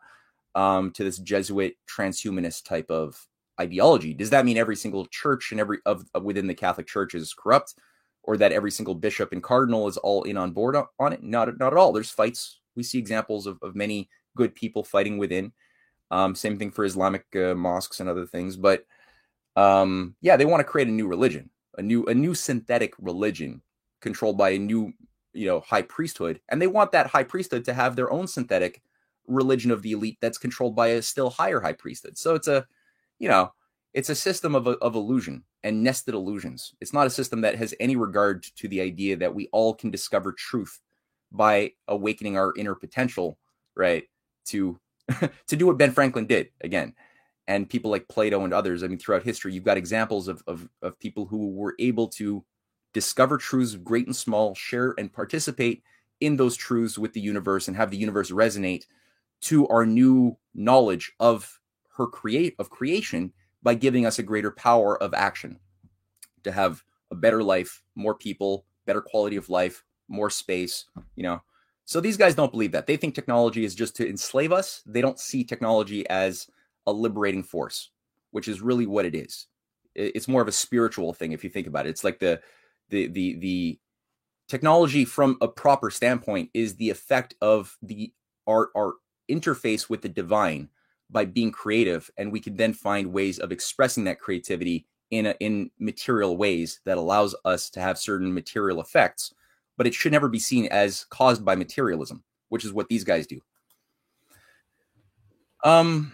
[0.56, 3.28] um, to this Jesuit transhumanist type of
[3.60, 4.14] ideology.
[4.14, 7.76] Does that mean every single church and every of, within the Catholic Church is corrupt,
[8.24, 11.22] or that every single bishop and cardinal is all in on board on it?
[11.22, 11.92] Not not at all.
[11.92, 12.60] There's fights.
[12.76, 15.52] We see examples of, of many good people fighting within.
[16.12, 18.56] Um, same thing for Islamic uh, mosques and other things.
[18.56, 18.86] But
[19.56, 23.62] um, yeah, they want to create a new religion, a new a new synthetic religion
[24.02, 24.94] controlled by a new
[25.34, 28.82] you know high priesthood, and they want that high priesthood to have their own synthetic
[29.28, 32.18] religion of the elite that's controlled by a still higher high priesthood.
[32.18, 32.66] So it's a,
[33.20, 33.54] you know,
[33.94, 36.74] it's a system of, of illusion and nested illusions.
[36.82, 39.90] It's not a system that has any regard to the idea that we all can
[39.90, 40.80] discover truth
[41.32, 43.38] by awakening our inner potential,
[43.76, 44.04] right?
[44.48, 44.80] To
[45.48, 46.94] to do what Ben Franklin did again.
[47.48, 50.68] And people like Plato and others, I mean, throughout history, you've got examples of, of,
[50.82, 52.44] of people who were able to
[52.94, 55.84] discover truths, great and small, share and participate
[56.22, 58.86] in those truths with the universe and have the universe resonate
[59.42, 61.60] to our new knowledge of
[61.98, 63.32] her create of creation
[63.62, 65.60] by giving us a greater power of action
[66.44, 71.42] to have a better life, more people, better quality of life, more space, you know.
[71.86, 72.88] So these guys don't believe that.
[72.88, 74.82] They think technology is just to enslave us.
[74.86, 76.48] They don't see technology as
[76.88, 77.92] a liberating force,
[78.32, 79.48] which is really what it is.
[79.96, 81.90] It's more of a spiritual thing if you think about it.
[81.90, 82.42] It's like the
[82.90, 83.80] the the the
[84.48, 88.12] technology from a proper standpoint is the effect of the
[88.48, 88.94] art our
[89.30, 90.70] interface with the divine
[91.10, 95.36] by being creative and we can then find ways of expressing that creativity in a,
[95.40, 99.34] in material ways that allows us to have certain material effects
[99.78, 103.26] but it should never be seen as caused by materialism which is what these guys
[103.26, 103.40] do
[105.64, 106.12] um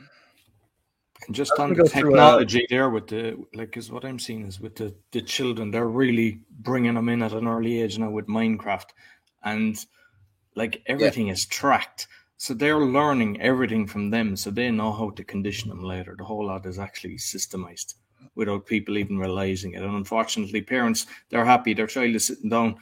[1.28, 4.76] and just on the technology there with the like is what i'm seeing is with
[4.76, 8.88] the the children they're really bringing them in at an early age now with minecraft
[9.44, 9.86] and
[10.56, 11.34] like everything yeah.
[11.34, 12.08] is tracked
[12.42, 16.16] so they're learning everything from them, so they know how to condition them later.
[16.18, 17.94] The whole lot is actually systemized
[18.34, 19.84] without people even realizing it.
[19.84, 22.78] And unfortunately, parents they're happy their child is sitting down,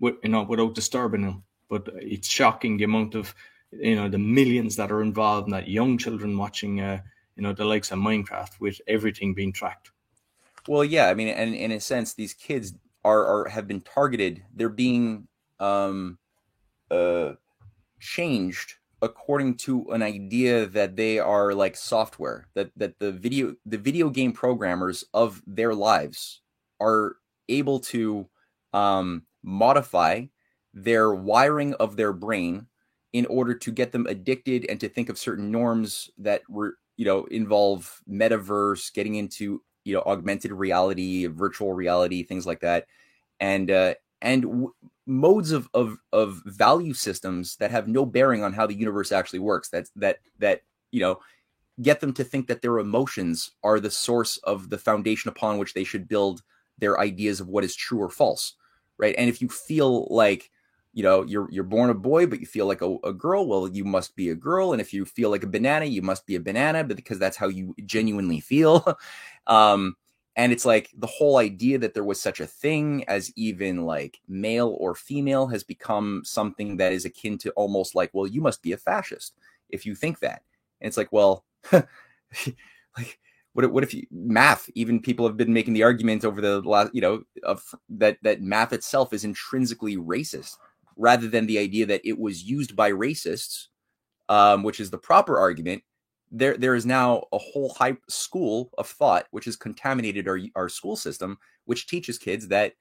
[0.00, 1.44] with, you know, without disturbing them.
[1.68, 3.32] But it's shocking the amount of
[3.70, 7.00] you know the millions that are involved in that young children watching uh,
[7.40, 9.92] you know the likes of minecraft with everything being tracked.
[10.68, 14.44] Well yeah i mean and in a sense these kids are, are have been targeted.
[14.54, 15.26] They're being
[15.58, 16.18] um
[16.90, 17.32] uh
[17.98, 23.78] changed according to an idea that they are like software that that the video the
[23.78, 26.42] video game programmers of their lives
[26.78, 27.16] are
[27.48, 28.28] able to
[28.74, 30.26] um modify
[30.74, 32.66] their wiring of their brain
[33.14, 37.06] in order to get them addicted and to think of certain norms that were you
[37.06, 42.86] know involve metaverse getting into you know augmented reality virtual reality things like that.
[43.40, 44.74] And uh and w-
[45.06, 49.38] modes of, of of value systems that have no bearing on how the universe actually
[49.40, 50.60] works that's that that
[50.92, 51.18] you know
[51.82, 55.74] get them to think that their emotions are the source of the foundation upon which
[55.74, 56.42] they should build
[56.78, 58.56] their ideas of what is true or false
[59.00, 59.14] right?
[59.18, 60.50] And if you feel like
[60.92, 63.68] you know you're you're born a boy but you feel like a, a, girl well
[63.68, 66.34] you must be a girl and if you feel like a banana you must be
[66.34, 68.98] a banana because that's how you genuinely feel.
[69.46, 69.96] Um
[70.36, 74.20] and it's like the whole idea that there was such a thing as even like
[74.28, 78.62] male or female has become something that is akin to almost like well you must
[78.62, 79.34] be a fascist
[79.70, 80.42] if you think that.
[80.80, 83.18] And it's like well like
[83.54, 86.94] what, what if you, math even people have been making the argument over the last
[86.94, 90.58] you know of that that math itself is intrinsically racist
[91.00, 93.68] rather than the idea that it was used by racists,
[94.28, 95.82] um, which is the proper argument.
[96.30, 100.68] There, there is now a whole high school of thought which has contaminated our our
[100.68, 102.74] school system, which teaches kids that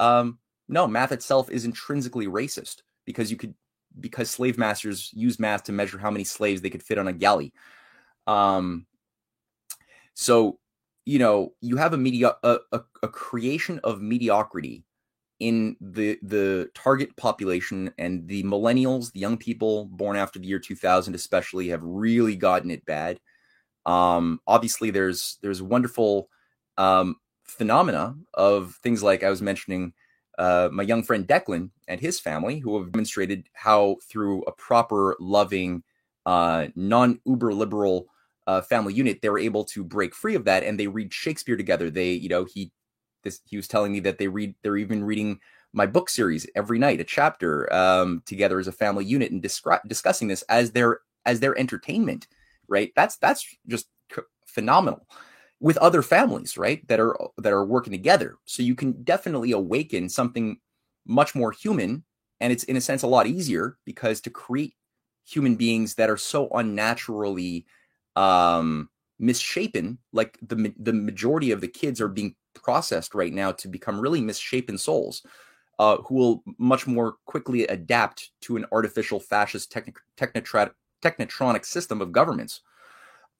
[0.00, 3.54] um, no, math itself is intrinsically racist because you could
[4.00, 7.12] because slave masters used math to measure how many slaves they could fit on a
[7.12, 7.52] galley.
[8.26, 8.86] Um,
[10.14, 10.58] so
[11.04, 14.84] you know you have a media a, a, a creation of mediocrity
[15.40, 20.58] in the the target population and the millennials, the young people born after the year
[20.58, 23.20] 2000 especially have really gotten it bad.
[23.86, 26.28] Um, obviously there's there's wonderful
[26.76, 29.92] um, phenomena of things like I was mentioning
[30.38, 35.16] uh, my young friend Declan and his family who have demonstrated how through a proper
[35.18, 35.82] loving
[36.26, 38.06] uh, non uber liberal
[38.46, 41.56] uh, family unit they were able to break free of that and they read Shakespeare
[41.56, 41.90] together.
[41.90, 42.72] They you know he
[43.22, 45.38] this he was telling me that they read they're even reading
[45.72, 49.80] my book series every night a chapter um, together as a family unit and descri-
[49.86, 52.26] discussing this as their as their entertainment
[52.68, 52.92] right?
[52.94, 53.86] That's that's just
[54.46, 55.06] phenomenal
[55.60, 58.36] with other families right that are that are working together.
[58.44, 60.58] So you can definitely awaken something
[61.06, 62.04] much more human
[62.40, 64.74] and it's in a sense a lot easier because to create
[65.24, 67.66] human beings that are so unnaturally
[68.16, 73.68] um misshapen like the the majority of the kids are being processed right now to
[73.68, 75.22] become really misshapen souls
[75.78, 82.12] uh, who will much more quickly adapt to an artificial fascist techni- technotronic system of
[82.12, 82.60] governments.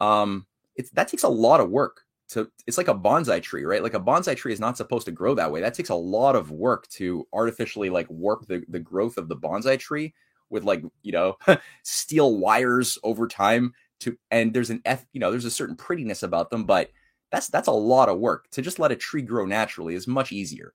[0.01, 2.03] Um, it's, that takes a lot of work.
[2.33, 3.83] To, it's like a bonsai tree, right?
[3.83, 5.63] Like a bonsai tree is not supposed to grow that way.
[5.63, 9.37] That takes a lot of work to artificially like warp the, the growth of the
[9.37, 10.15] bonsai tree
[10.51, 11.39] with like, you know,
[11.83, 16.23] steel wires over time to, and there's an F, you know, there's a certain prettiness
[16.23, 16.91] about them, but
[17.31, 20.33] that's that's a lot of work to just let a tree grow naturally is much
[20.33, 20.73] easier.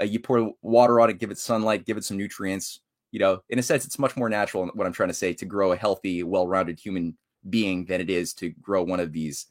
[0.00, 2.80] Uh, you pour water on it give it sunlight give it some nutrients
[3.10, 5.44] you know in a sense it's much more natural what i'm trying to say to
[5.44, 7.16] grow a healthy well-rounded human
[7.50, 9.46] being than it is to grow one of these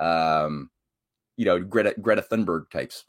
[0.00, 0.68] um
[1.36, 3.04] you know greta greta thunberg types.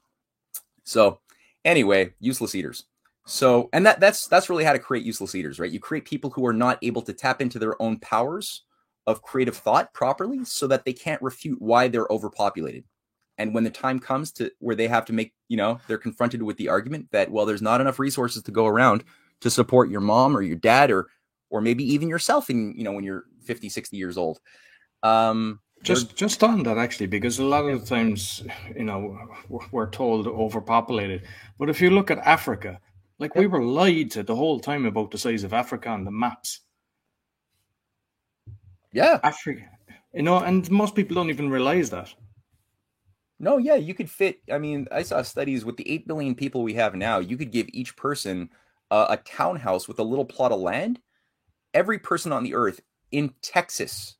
[0.83, 1.19] So
[1.63, 2.85] anyway useless eaters.
[3.25, 5.71] So and that that's that's really how to create useless eaters right?
[5.71, 8.63] You create people who are not able to tap into their own powers
[9.07, 12.83] of creative thought properly so that they can't refute why they're overpopulated.
[13.37, 16.41] And when the time comes to where they have to make, you know, they're confronted
[16.41, 19.03] with the argument that, well, there's not enough resources to go around
[19.41, 21.07] to support your mom or your dad or,
[21.49, 24.39] or maybe even yourself in, you know, when you're 50, 60 years old.
[25.03, 28.43] Um, just just on that actually because a lot of the times
[28.75, 29.17] you know
[29.71, 31.23] we're told overpopulated
[31.59, 32.79] but if you look at africa
[33.19, 36.11] like we were lied to the whole time about the size of africa on the
[36.11, 36.61] maps
[38.95, 39.19] yeah.
[39.23, 39.69] Africa.
[40.13, 42.13] You know, and most people don't even realize that.
[43.37, 44.39] No, yeah, you could fit.
[44.49, 47.51] I mean, I saw studies with the 8 billion people we have now, you could
[47.51, 48.49] give each person
[48.91, 50.99] uh, a townhouse with a little plot of land.
[51.73, 52.79] Every person on the earth
[53.11, 54.15] in Texas,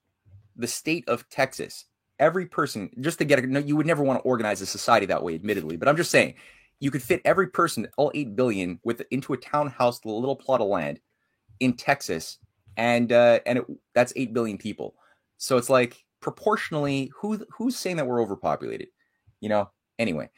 [0.57, 1.85] the state of Texas,
[2.19, 5.05] every person, just to get a, no, you would never want to organize a society
[5.05, 6.33] that way, admittedly, but I'm just saying,
[6.81, 10.59] you could fit every person, all 8 billion, with into a townhouse a little plot
[10.59, 10.99] of land
[11.61, 12.37] in Texas
[12.77, 14.95] and uh, and it, that's eight billion people.
[15.37, 18.87] So it's like proportionally, who who's saying that we're overpopulated?
[19.41, 19.69] You know.
[19.97, 20.29] Anyway,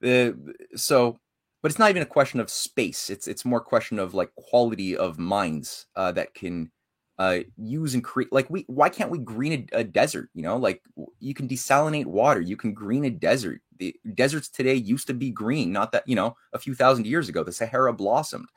[0.00, 1.18] the so,
[1.62, 3.10] but it's not even a question of space.
[3.10, 6.70] It's it's more question of like quality of minds uh, that can
[7.18, 10.56] uh, use and create like we why can't we green a, a, desert you know
[10.56, 10.82] like
[11.20, 15.30] you can desalinate water you can green a desert the deserts today used to be
[15.30, 18.48] green not that you know a few thousand years ago the sahara blossomed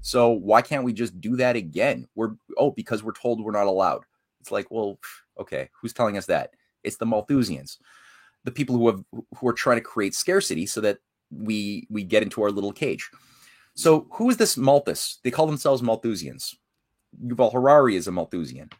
[0.00, 3.66] so why can't we just do that again we're oh because we're told we're not
[3.66, 4.02] allowed
[4.40, 4.98] it's like well
[5.38, 6.50] okay who's telling us that
[6.84, 7.78] it's the malthusians
[8.44, 9.02] the people who have
[9.36, 10.98] who are trying to create scarcity so that
[11.30, 13.10] we we get into our little cage
[13.74, 16.54] so who is this malthus they call themselves malthusians
[17.24, 18.70] Yuval Harari is a Malthusian.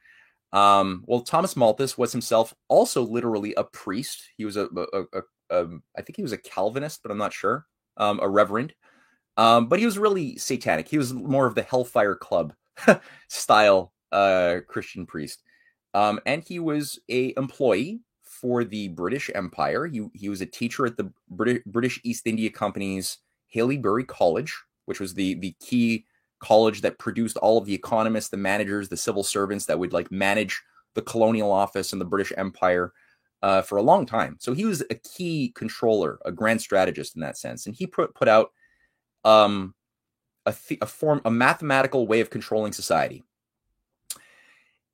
[0.52, 4.22] Um, well, Thomas Malthus was himself also literally a priest.
[4.36, 7.32] He was a, a, a, a I think he was a Calvinist, but I'm not
[7.32, 7.66] sure.
[7.96, 8.74] Um, a reverend.
[9.36, 10.88] Um, but he was really satanic.
[10.88, 12.54] He was more of the Hellfire Club
[13.28, 15.42] style uh, Christian priest.
[15.94, 19.86] Um, and he was a employee for the British Empire.
[19.86, 23.18] He, he was a teacher at the British, British East India Company's
[23.54, 26.04] Haileybury College, which was the the key
[26.38, 30.12] college that produced all of the economists, the managers, the civil servants that would like
[30.12, 30.62] manage
[30.94, 32.92] the colonial office and the British Empire
[33.42, 34.36] uh, for a long time.
[34.38, 38.14] So he was a key controller, a grand strategist in that sense, and he put
[38.14, 38.50] put out
[39.26, 39.74] um,
[40.46, 43.24] a, th- a form, a mathematical way of controlling society.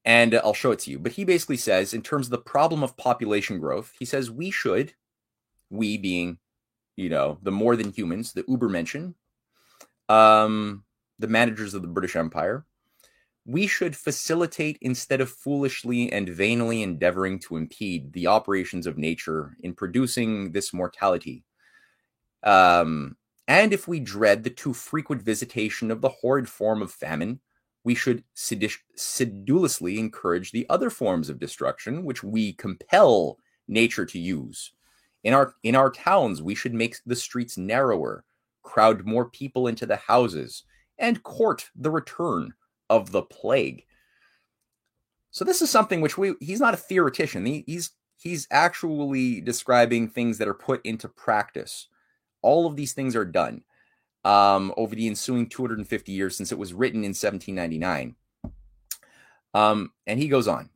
[0.05, 0.99] And I'll show it to you.
[0.99, 4.51] But he basically says, in terms of the problem of population growth, he says we
[4.51, 4.95] should,
[5.71, 6.39] we being,
[6.97, 9.15] you know, the more than humans, the Ubermenschen,
[10.09, 10.83] um,
[11.19, 12.65] the managers of the British Empire,
[13.45, 19.57] we should facilitate instead of foolishly and vainly endeavoring to impede the operations of nature
[19.61, 21.45] in producing this mortality.
[22.43, 23.17] Um,
[23.49, 27.41] and if we dread the too frequent visitation of the horrid form of famine,
[27.85, 34.73] we should sedulously encourage the other forms of destruction which we compel nature to use.
[35.25, 38.25] In our in our towns, we should make the streets narrower,
[38.63, 40.65] crowd more people into the houses,
[40.99, 42.55] and court the return
[42.91, 43.85] of the plague.
[45.31, 47.47] So this is something which we he's not a theoretician.
[47.47, 51.89] He, he's he's actually describing things that are put into practice.
[52.43, 53.63] All of these things are done
[54.25, 58.17] um, over the ensuing 250 years since it was written in 1799.
[59.55, 60.71] Um, and he goes on.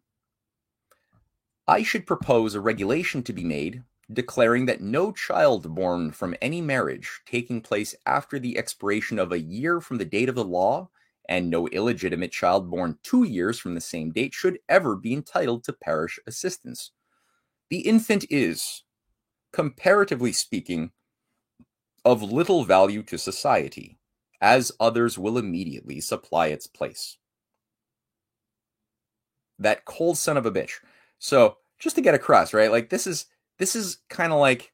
[1.68, 6.60] I should propose a regulation to be made declaring that no child born from any
[6.60, 10.88] marriage taking place after the expiration of a year from the date of the law,
[11.28, 15.64] and no illegitimate child born two years from the same date should ever be entitled
[15.64, 16.92] to parish assistance.
[17.68, 18.84] The infant is,
[19.52, 20.92] comparatively speaking,
[22.06, 23.98] of little value to society,
[24.40, 27.18] as others will immediately supply its place.
[29.58, 30.74] That cold son of a bitch.
[31.18, 32.70] So, just to get across, right?
[32.70, 33.26] Like, this is
[33.58, 34.72] this is kind of like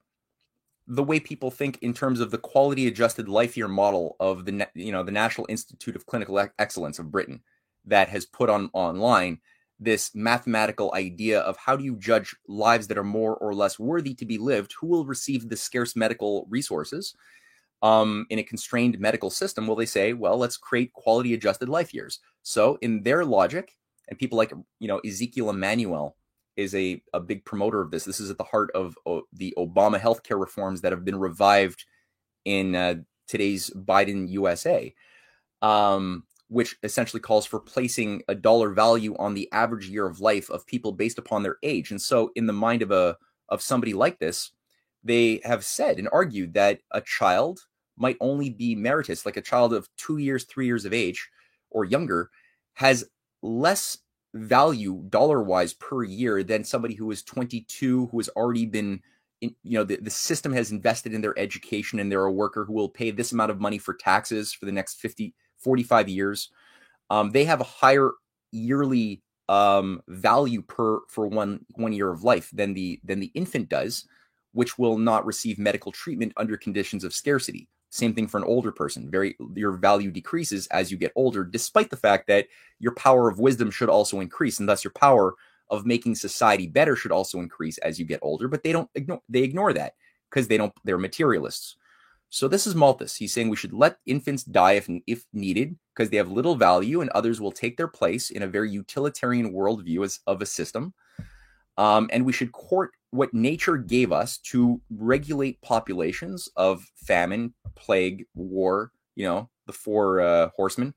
[0.86, 4.68] the way people think in terms of the quality adjusted life year model of the
[4.74, 7.40] you know the National Institute of Clinical Excellence of Britain
[7.86, 9.40] that has put on online
[9.82, 14.14] this mathematical idea of how do you judge lives that are more or less worthy
[14.14, 14.74] to be lived?
[14.80, 17.14] Who will receive the scarce medical resources
[17.82, 19.66] um, in a constrained medical system?
[19.66, 22.20] Will they say well let's create quality adjusted life years.
[22.42, 23.76] So in their logic
[24.08, 26.16] and people like you know ezekiel emanuel
[26.56, 28.04] is a, a big promoter of this.
[28.04, 28.96] This is at the heart of
[29.32, 31.84] the Obama healthcare reforms that have been revived
[32.44, 34.94] in uh, today's Biden USA,
[35.62, 40.50] um, which essentially calls for placing a dollar value on the average year of life
[40.50, 41.90] of people based upon their age.
[41.90, 43.16] And so, in the mind of a
[43.48, 44.52] of somebody like this,
[45.02, 47.60] they have said and argued that a child
[47.96, 51.28] might only be meritus, like a child of two years, three years of age
[51.70, 52.30] or younger,
[52.74, 53.04] has
[53.42, 53.98] less
[54.34, 59.00] value dollar wise per year than somebody who is 22 who has already been
[59.42, 62.64] in, you know the, the system has invested in their education and they're a worker
[62.64, 66.50] who will pay this amount of money for taxes for the next 50 45 years
[67.10, 68.10] um, they have a higher
[68.52, 73.68] yearly um, value per for one one year of life than the than the infant
[73.68, 74.06] does
[74.52, 78.72] which will not receive medical treatment under conditions of scarcity same thing for an older
[78.72, 79.10] person.
[79.10, 82.46] Very your value decreases as you get older, despite the fact that
[82.78, 85.34] your power of wisdom should also increase, and thus your power
[85.68, 88.48] of making society better should also increase as you get older.
[88.48, 89.92] But they don't ignore they ignore that
[90.30, 91.76] because they don't they're materialists.
[92.32, 93.16] So this is Malthus.
[93.16, 97.02] He's saying we should let infants die if if needed because they have little value,
[97.02, 100.94] and others will take their place in a very utilitarian worldview as, of a system.
[101.76, 108.24] Um, and we should court what nature gave us to regulate populations of famine, plague,
[108.34, 110.94] war, you know, the four uh, horsemen.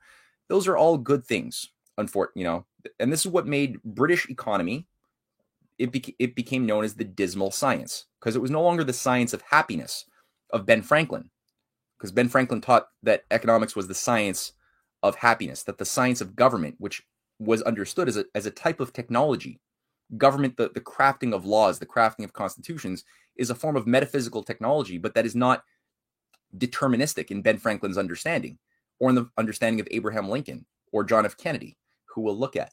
[0.48, 2.66] Those are all good things, unfortunately, you know.
[2.98, 4.88] And this is what made British economy
[5.78, 8.94] it, beca- it became known as the dismal science because it was no longer the
[8.94, 10.06] science of happiness
[10.56, 11.30] of Ben Franklin
[11.98, 14.54] because Ben Franklin taught that economics was the science
[15.04, 17.02] of happiness, that the science of government, which
[17.40, 19.60] was understood as a, as a type of technology.
[20.18, 23.04] Government, the, the crafting of laws, the crafting of constitutions,
[23.36, 25.64] is a form of metaphysical technology, but that is not
[26.58, 28.58] deterministic in Ben Franklin's understanding
[29.00, 31.36] or in the understanding of Abraham Lincoln or John F.
[31.38, 32.72] Kennedy, who we'll look at.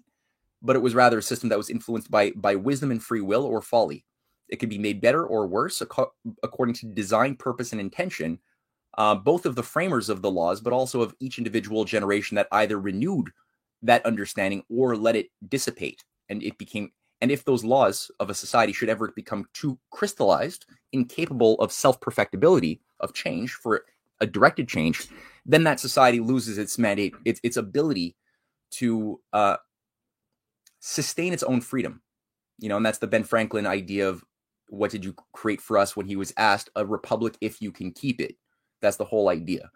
[0.60, 3.44] But it was rather a system that was influenced by, by wisdom and free will
[3.44, 4.04] or folly.
[4.52, 8.38] It could be made better or worse according to design, purpose, and intention,
[8.98, 12.48] uh, both of the framers of the laws, but also of each individual generation that
[12.52, 13.30] either renewed
[13.80, 16.04] that understanding or let it dissipate.
[16.28, 16.92] And it became,
[17.22, 21.98] and if those laws of a society should ever become too crystallized, incapable of self
[21.98, 23.86] perfectibility, of change for
[24.20, 25.08] a directed change,
[25.46, 28.16] then that society loses its mandate, its, its ability
[28.72, 29.56] to uh,
[30.80, 32.02] sustain its own freedom.
[32.58, 34.22] You know, and that's the Ben Franklin idea of
[34.68, 37.92] what did you create for us when he was asked a republic if you can
[37.92, 38.36] keep it.
[38.80, 39.70] That's the whole idea.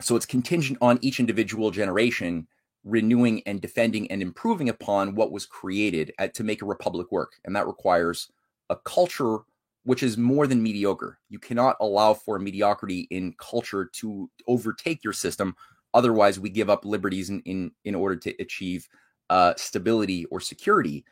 [0.00, 2.46] So it's contingent on each individual generation
[2.84, 7.32] renewing and defending and improving upon what was created at, to make a republic work.
[7.44, 8.30] And that requires
[8.70, 9.38] a culture
[9.82, 11.18] which is more than mediocre.
[11.28, 15.54] You cannot allow for mediocrity in culture to overtake your system.
[15.94, 18.88] Otherwise, we give up liberties in in, in order to achieve
[19.30, 21.04] uh, stability or security.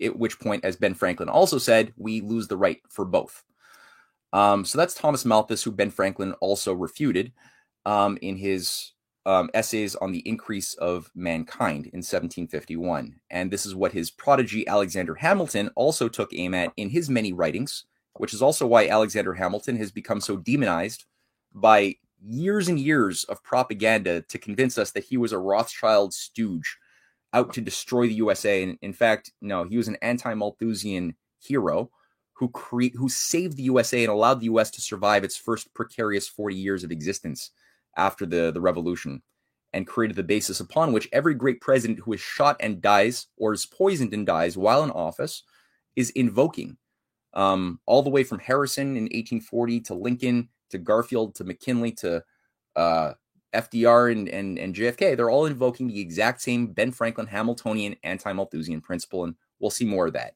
[0.00, 3.42] At which point, as Ben Franklin also said, we lose the right for both.
[4.32, 7.32] Um, so that's Thomas Malthus, who Ben Franklin also refuted
[7.84, 8.92] um, in his
[9.26, 13.20] um, essays on the increase of mankind in 1751.
[13.30, 17.32] And this is what his prodigy Alexander Hamilton also took aim at in his many
[17.32, 17.84] writings
[18.14, 21.06] which is also why Alexander Hamilton has become so demonized
[21.54, 26.78] by years and years of propaganda to convince us that he was a Rothschild stooge
[27.32, 28.62] out to destroy the USA.
[28.62, 31.90] And in fact, no, he was an anti-Malthusian hero
[32.34, 36.28] who cre- who saved the USA and allowed the US to survive its first precarious
[36.28, 37.50] 40 years of existence
[37.96, 39.22] after the, the revolution
[39.72, 43.52] and created the basis upon which every great president who is shot and dies or
[43.52, 45.44] is poisoned and dies while in office
[45.96, 46.76] is invoking
[47.34, 52.22] um, all the way from Harrison in 1840 to Lincoln to Garfield to McKinley to
[52.76, 53.12] uh,
[53.54, 55.16] FDR and, and, and JFK.
[55.16, 59.84] They're all invoking the exact same Ben Franklin Hamiltonian anti Malthusian principle, and we'll see
[59.84, 60.34] more of that.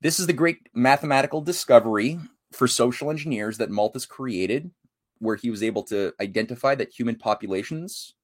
[0.00, 2.18] This is the great mathematical discovery
[2.52, 4.70] for social engineers that Malthus created,
[5.18, 8.14] where he was able to identify that human populations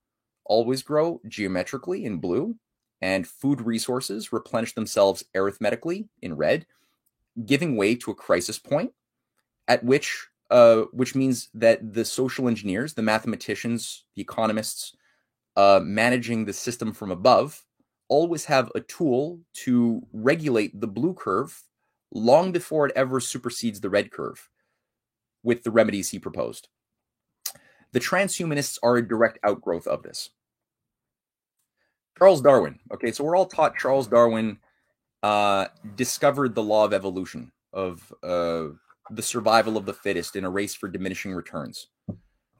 [0.45, 2.57] always grow geometrically in blue,
[3.01, 6.67] and food resources replenish themselves arithmetically in red
[7.47, 8.93] giving way to a crisis point
[9.67, 14.97] at which uh, which means that the social engineers, the mathematicians, the economists
[15.57, 17.65] uh, managing the system from above
[18.09, 21.63] always have a tool to regulate the blue curve
[22.13, 24.49] long before it ever supersedes the red curve
[25.43, 26.69] with the remedies he proposed.
[27.93, 30.31] The transhumanists are a direct outgrowth of this.
[32.19, 32.79] Charles Darwin.
[32.93, 34.59] Okay, so we're all taught Charles Darwin
[35.23, 38.69] uh, discovered the law of evolution of uh,
[39.11, 41.89] the survival of the fittest in a race for diminishing returns.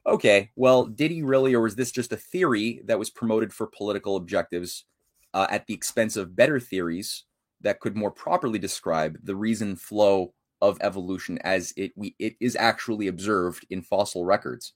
[0.05, 3.67] Okay, well, did he really, or was this just a theory that was promoted for
[3.67, 4.85] political objectives
[5.33, 7.25] uh, at the expense of better theories
[7.61, 12.55] that could more properly describe the reason flow of evolution as it we it is
[12.57, 14.73] actually observed in fossil records?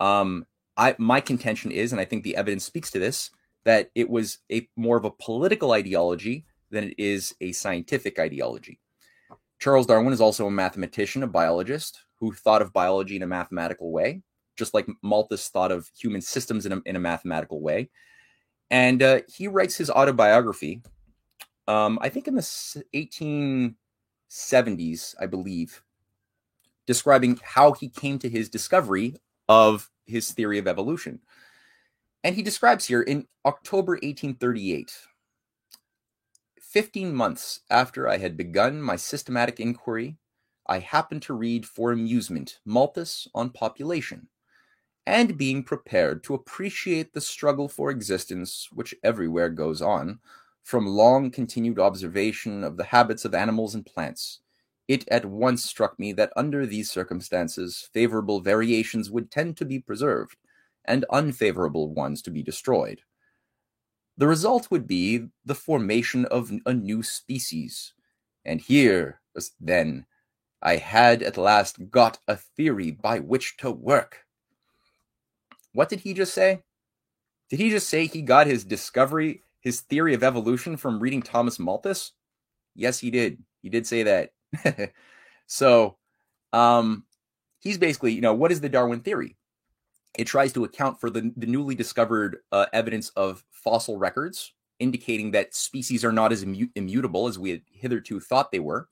[0.00, 0.46] Um,
[0.76, 3.30] I my contention is, and I think the evidence speaks to this,
[3.64, 8.80] that it was a more of a political ideology than it is a scientific ideology.
[9.58, 13.90] Charles Darwin is also a mathematician, a biologist who thought of biology in a mathematical
[13.90, 14.22] way,
[14.56, 17.90] just like Malthus thought of human systems in a, in a mathematical way.
[18.70, 20.82] And uh, he writes his autobiography,
[21.66, 22.42] um, I think in the
[22.94, 25.82] 1870s, I believe,
[26.86, 29.16] describing how he came to his discovery
[29.48, 31.20] of his theory of evolution.
[32.24, 34.92] And he describes here in October 1838,
[36.78, 40.16] 15 months after I had begun my systematic inquiry,
[40.68, 44.28] I happened to read for amusement Malthus on population,
[45.04, 50.20] and being prepared to appreciate the struggle for existence which everywhere goes on,
[50.62, 54.38] from long continued observation of the habits of animals and plants,
[54.86, 59.80] it at once struck me that under these circumstances favorable variations would tend to be
[59.80, 60.36] preserved,
[60.84, 63.00] and unfavorable ones to be destroyed.
[64.18, 67.94] The result would be the formation of a new species.
[68.44, 69.20] And here,
[69.60, 70.06] then,
[70.60, 74.24] I had at last got a theory by which to work.
[75.72, 76.62] What did he just say?
[77.48, 81.60] Did he just say he got his discovery, his theory of evolution from reading Thomas
[81.60, 82.12] Malthus?
[82.74, 83.38] Yes, he did.
[83.62, 84.32] He did say that.
[85.46, 85.96] so,
[86.52, 87.04] um,
[87.60, 89.36] he's basically, you know, what is the Darwin theory?
[90.18, 95.30] It tries to account for the, the newly discovered uh, evidence of fossil records indicating
[95.30, 98.88] that species are not as immu- immutable as we had hitherto thought they were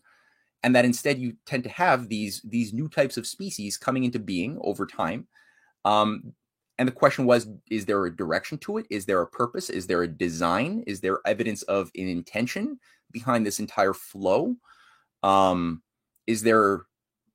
[0.67, 4.19] and that instead you tend to have these these new types of species coming into
[4.19, 5.29] being over time.
[5.85, 6.33] Um,
[6.79, 8.87] and the question was is there a direction to it?
[8.91, 9.71] Is there a purpose?
[9.71, 10.83] Is there a design?
[10.89, 12.81] Is there evidence of an intention
[13.13, 14.57] behind this entire flow?
[15.23, 15.83] Um,
[16.27, 16.83] is there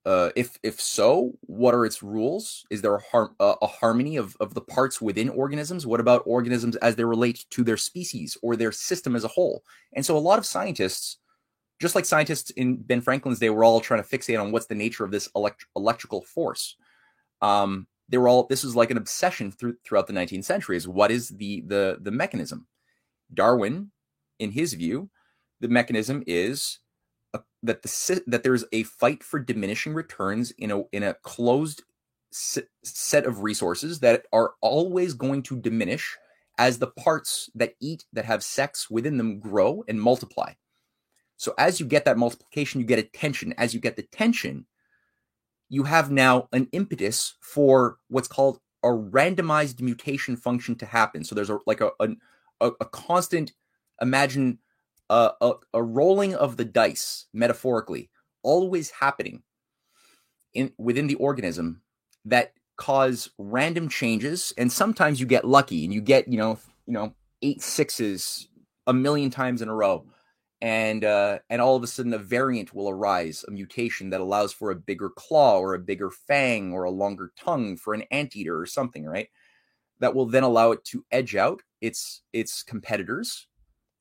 [0.05, 2.65] uh, if if so, what are its rules?
[2.71, 5.85] Is there a, har- a harmony of, of the parts within organisms?
[5.85, 9.63] What about organisms as they relate to their species or their system as a whole?
[9.93, 11.17] And so, a lot of scientists,
[11.79, 14.75] just like scientists in Ben Franklin's day, were all trying to fixate on what's the
[14.75, 16.77] nature of this elect- electrical force.
[17.41, 18.47] Um, they were all.
[18.47, 20.77] This was like an obsession through, throughout the 19th century.
[20.77, 22.65] Is what is the the the mechanism?
[23.31, 23.91] Darwin,
[24.39, 25.11] in his view,
[25.59, 26.79] the mechanism is
[27.63, 31.83] that the that there's a fight for diminishing returns in a in a closed
[32.31, 36.17] set of resources that are always going to diminish
[36.57, 40.53] as the parts that eat that have sex within them grow and multiply.
[41.35, 43.53] So as you get that multiplication, you get a tension.
[43.57, 44.65] As you get the tension,
[45.69, 51.23] you have now an impetus for what's called a randomized mutation function to happen.
[51.23, 53.53] So there's a like a a, a constant
[53.99, 54.59] imagine
[55.11, 58.09] a, a, a rolling of the dice, metaphorically,
[58.41, 59.43] always happening
[60.53, 61.81] in within the organism
[62.25, 66.57] that cause random changes and sometimes you get lucky and you get you know
[66.87, 68.47] you know eight sixes
[68.87, 70.05] a million times in a row.
[70.63, 74.53] And uh, and all of a sudden a variant will arise a mutation that allows
[74.53, 78.59] for a bigger claw or a bigger fang or a longer tongue for an anteater
[78.59, 79.29] or something right?
[79.99, 83.47] That will then allow it to edge out its its competitors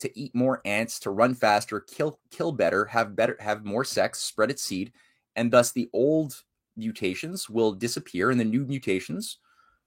[0.00, 4.18] to eat more ants, to run faster, kill kill better, have better have more sex,
[4.18, 4.92] spread its seed,
[5.36, 6.42] and thus the old
[6.76, 9.38] mutations will disappear and the new mutations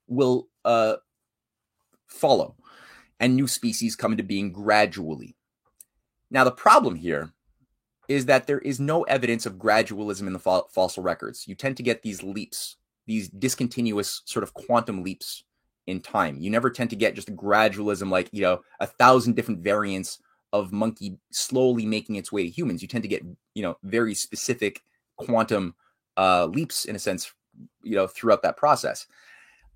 [0.06, 0.96] will uh,
[2.06, 2.56] follow,
[3.20, 5.36] and new species come into being gradually.
[6.30, 7.32] Now the problem here
[8.08, 11.48] is that there is no evidence of gradualism in the fo- fossil records.
[11.48, 15.44] You tend to get these leaps, these discontinuous sort of quantum leaps
[15.86, 16.38] in time.
[16.40, 20.18] You never tend to get just gradualism, like, you know, a thousand different variants
[20.52, 22.80] of monkey slowly making its way to humans.
[22.80, 23.22] You tend to get,
[23.54, 24.82] you know, very specific
[25.16, 25.74] quantum
[26.16, 27.32] uh, leaps in a sense,
[27.82, 29.06] you know, throughout that process.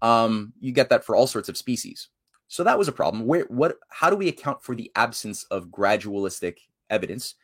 [0.03, 2.09] Um, you get that for all sorts of species.
[2.47, 3.27] So that was a problem.
[3.27, 7.35] Where, what, how do we account for the absence of gradualistic evidence?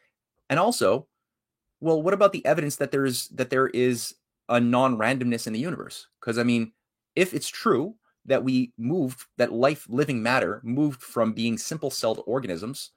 [0.49, 1.07] And also,
[1.81, 4.15] well, what about the evidence that there's that there is
[4.49, 6.07] a non-randomness in the universe?
[6.21, 6.73] Because I mean,
[7.17, 7.97] if it's true
[8.27, 12.91] that we moved that life living matter moved from being simple celled organisms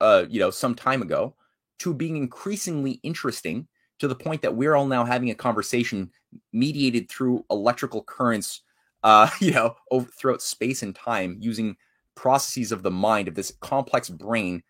[0.00, 1.34] uh you know some time ago
[1.78, 3.66] to being increasingly interesting
[3.98, 6.10] to the point that we're all now having a conversation
[6.52, 8.62] mediated through electrical currents
[9.02, 11.76] uh you know over throughout space and time using
[12.14, 14.62] processes of the mind of this complex brain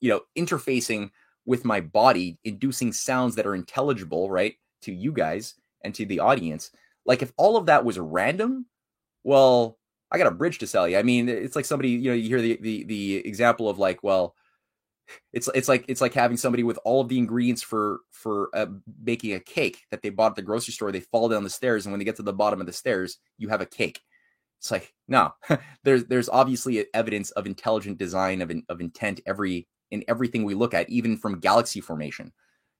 [0.00, 1.10] you know interfacing
[1.46, 6.20] with my body inducing sounds that are intelligible right to you guys and to the
[6.20, 6.70] audience.
[7.06, 8.66] Like if all of that was random
[9.24, 9.78] well,
[10.10, 10.96] I got a bridge to sell you.
[10.96, 14.02] I mean, it's like somebody, you know, you hear the the the example of like,
[14.02, 14.36] well,
[15.32, 18.66] it's it's like it's like having somebody with all of the ingredients for for uh,
[19.02, 20.92] baking a cake that they bought at the grocery store.
[20.92, 23.18] They fall down the stairs, and when they get to the bottom of the stairs,
[23.38, 24.00] you have a cake.
[24.60, 25.32] It's like no,
[25.84, 30.74] there's there's obviously evidence of intelligent design of of intent every in everything we look
[30.74, 32.32] at, even from galaxy formation.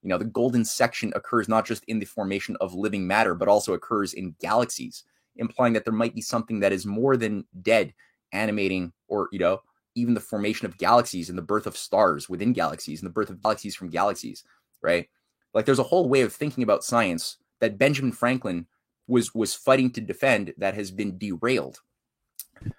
[0.03, 3.49] You know, the golden section occurs not just in the formation of living matter, but
[3.49, 5.05] also occurs in galaxies
[5.37, 7.93] implying that there might be something that is more than dead
[8.32, 9.61] animating or you know
[9.95, 13.30] even the formation of galaxies and the birth of stars within galaxies and the birth
[13.30, 14.45] of galaxies from galaxies
[14.85, 15.09] right?
[15.55, 18.66] Like there's a whole way of thinking about science that benjamin franklin
[19.09, 21.80] was was fighting to defend that has been derailed.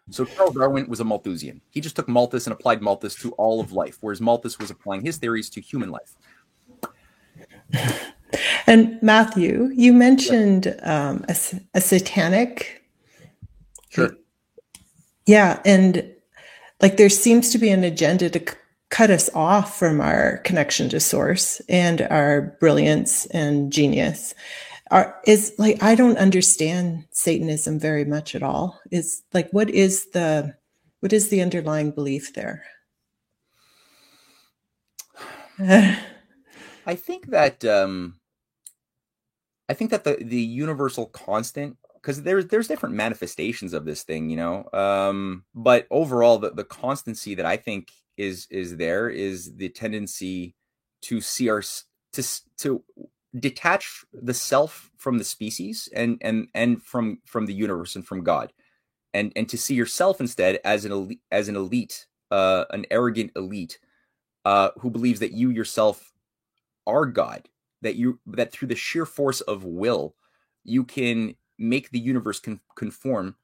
[0.09, 1.61] So charles darwin was a malthusian.
[1.69, 5.01] He just took malthus and applied malthus to all of life whereas malthus was applying
[5.01, 6.15] his theories to human life
[8.67, 11.35] and Matthew, you mentioned um, a,
[11.73, 12.83] a satanic.
[13.89, 14.15] Sure.
[15.25, 16.11] Yeah, and
[16.81, 18.57] like there seems to be an agenda to c-
[18.89, 24.33] cut us off from our connection to source and our brilliance and genius.
[24.91, 28.79] Are, is like I don't understand Satanism very much at all.
[28.91, 30.55] Is like what is the
[30.99, 32.63] what is the underlying belief there?
[35.59, 38.15] I think that um,
[39.69, 44.29] I think that the the universal constant because there's there's different manifestations of this thing,
[44.29, 44.69] you know.
[44.73, 50.55] Um, but overall, the the constancy that I think is is there is the tendency
[51.03, 51.63] to see our
[52.13, 52.23] to
[52.57, 52.83] to
[53.39, 58.23] detach the self from the species and and and from from the universe and from
[58.23, 58.53] God,
[59.13, 63.31] and and to see yourself instead as an elite, as an elite, uh, an arrogant
[63.35, 63.79] elite,
[64.45, 66.13] uh, who believes that you yourself
[66.85, 67.49] are God,
[67.85, 70.15] that you that through the sheer force of will,
[70.63, 73.35] you can make the universe con- conform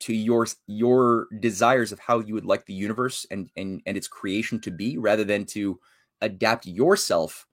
[0.00, 4.08] to your your desires of how you would like the universe and and and its
[4.08, 5.78] creation to be, rather than to
[6.22, 7.46] adapt yourself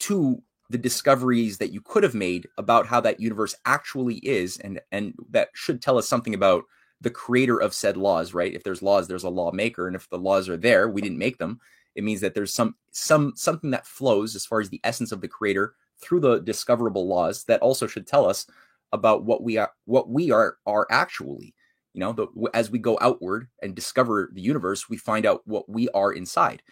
[0.00, 4.80] to the discoveries that you could have made about how that universe actually is and
[4.90, 6.64] and that should tell us something about
[7.02, 8.54] the creator of said laws right?
[8.54, 11.38] If there's laws there's a lawmaker and if the laws are there we didn't make
[11.38, 11.60] them
[11.96, 15.20] it means that there's some some something that flows as far as the essence of
[15.20, 18.46] the creator through the discoverable laws that also should tell us
[18.92, 21.54] about what we are what we are are actually.
[21.94, 25.68] You know the, as we go outward and discover the universe we find out what
[25.68, 26.62] we are inside.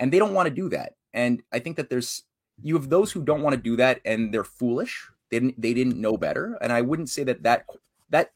[0.00, 0.94] And they don't want to do that.
[1.14, 2.24] And i think that there's
[2.60, 5.08] you have those who don't want to do that and they're foolish.
[5.30, 6.58] They didn't they didn't know better.
[6.60, 7.66] And i wouldn't say that that
[8.10, 8.32] that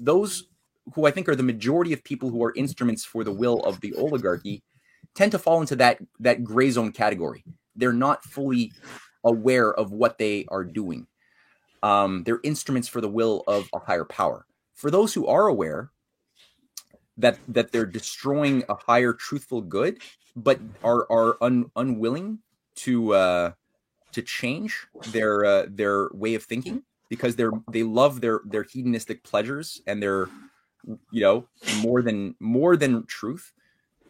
[0.00, 0.48] those
[0.94, 3.80] who i think are the majority of people who are instruments for the will of
[3.80, 4.64] the oligarchy
[5.14, 7.44] tend to fall into that that gray zone category.
[7.76, 8.72] They're not fully
[9.24, 11.06] aware of what they are doing.
[11.82, 14.46] Um, they're instruments for the will of a higher power.
[14.74, 15.90] For those who are aware
[17.16, 19.98] that that they're destroying a higher truthful good
[20.36, 22.38] but are are un, unwilling
[22.76, 23.52] to uh,
[24.12, 29.22] to change their uh, their way of thinking because they're they love their their hedonistic
[29.22, 30.28] pleasures and their
[31.10, 31.46] you know
[31.82, 33.52] more than more than truth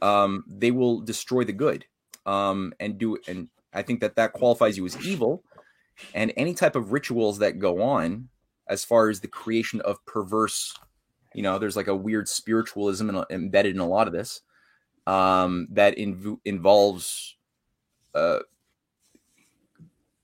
[0.03, 1.85] um, they will destroy the good
[2.27, 5.43] um, and do and i think that that qualifies you as evil.
[6.15, 8.31] And any type of rituals that go on
[8.67, 10.75] as far as the creation of perverse
[11.35, 14.41] you know there's like a weird spiritualism in, embedded in a lot of this
[15.07, 17.37] um, that inv- involves
[18.15, 18.41] uh,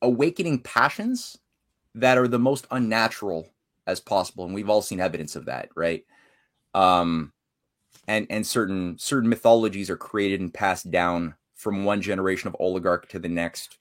[0.03, 1.39] awakening passions
[1.95, 3.49] that are the most unnatural
[3.87, 4.45] as possible.
[4.45, 6.05] And we've all seen evidence of that right?
[6.75, 7.33] Um
[8.09, 13.09] and and certain certain mythologies are created and passed down from one generation of oligarch
[13.09, 13.79] to the next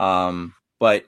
[0.00, 1.04] um but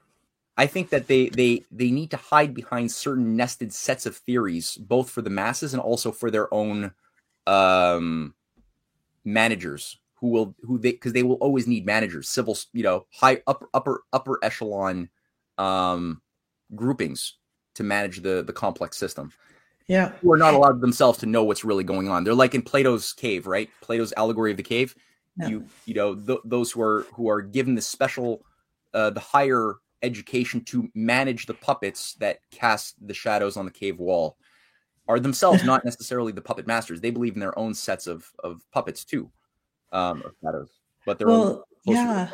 [0.57, 4.77] i think that they they they need to hide behind certain nested sets of theories
[4.77, 6.93] both for the masses and also for their own
[7.47, 8.35] um
[9.25, 13.41] managers who will who they because they will always need managers, civil, you know, high
[13.47, 15.09] upper upper upper echelon
[15.59, 16.21] um
[16.75, 17.35] groupings
[17.75, 19.33] to manage the the complex system.
[19.89, 20.13] Yeah.
[20.21, 22.23] Who are not allowed themselves to know what's really going on.
[22.23, 23.71] They're like in Plato's cave, right?
[23.81, 24.95] Plato's allegory of the cave.
[25.39, 25.49] Yeah.
[25.49, 28.45] You you know, th- those who are who are given the special
[28.93, 33.99] uh the higher education to manage the puppets that cast the shadows on the cave
[33.99, 34.37] wall
[35.09, 37.01] are themselves not necessarily the puppet masters.
[37.01, 39.31] They believe in their own sets of of puppets too
[39.93, 40.71] um, of shadows,
[41.07, 42.29] but they're well, yeah.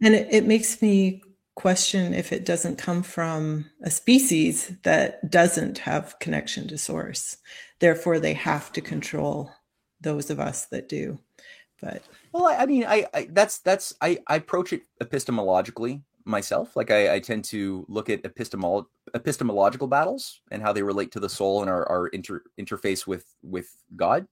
[0.00, 1.22] And it, it makes me
[1.58, 7.38] question if it doesn't come from a species that doesn't have connection to source.
[7.80, 9.50] Therefore, they have to control
[10.00, 11.18] those of us that do.
[11.80, 16.76] But well, I, I mean, I, I, that's that's I, I approach it epistemologically myself.
[16.76, 21.20] Like I, I tend to look at epistemolo- epistemological battles and how they relate to
[21.20, 24.28] the soul and our, our inter- interface with with God.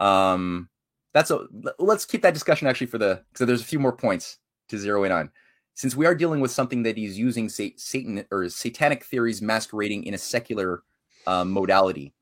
[0.00, 0.68] Um,
[1.14, 1.46] that's a
[1.78, 4.38] let's keep that discussion actually for the because there's a few more points
[4.68, 5.30] to zero in on
[5.76, 10.14] since we are dealing with something that he's using satan or satanic theories masquerading in
[10.14, 10.82] a secular
[11.28, 12.12] um, modality.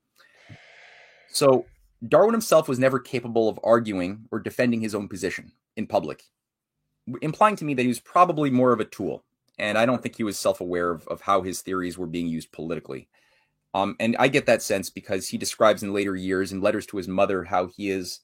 [1.29, 1.65] So
[2.07, 6.23] darwin himself was never capable of arguing or defending his own position in public
[7.21, 9.23] implying to me that he was probably more of a tool
[9.57, 12.51] and i don't think he was self-aware of, of how his theories were being used
[12.51, 13.07] politically.
[13.73, 16.97] Um, and i get that sense because he describes in later years in letters to
[16.97, 18.19] his mother how he is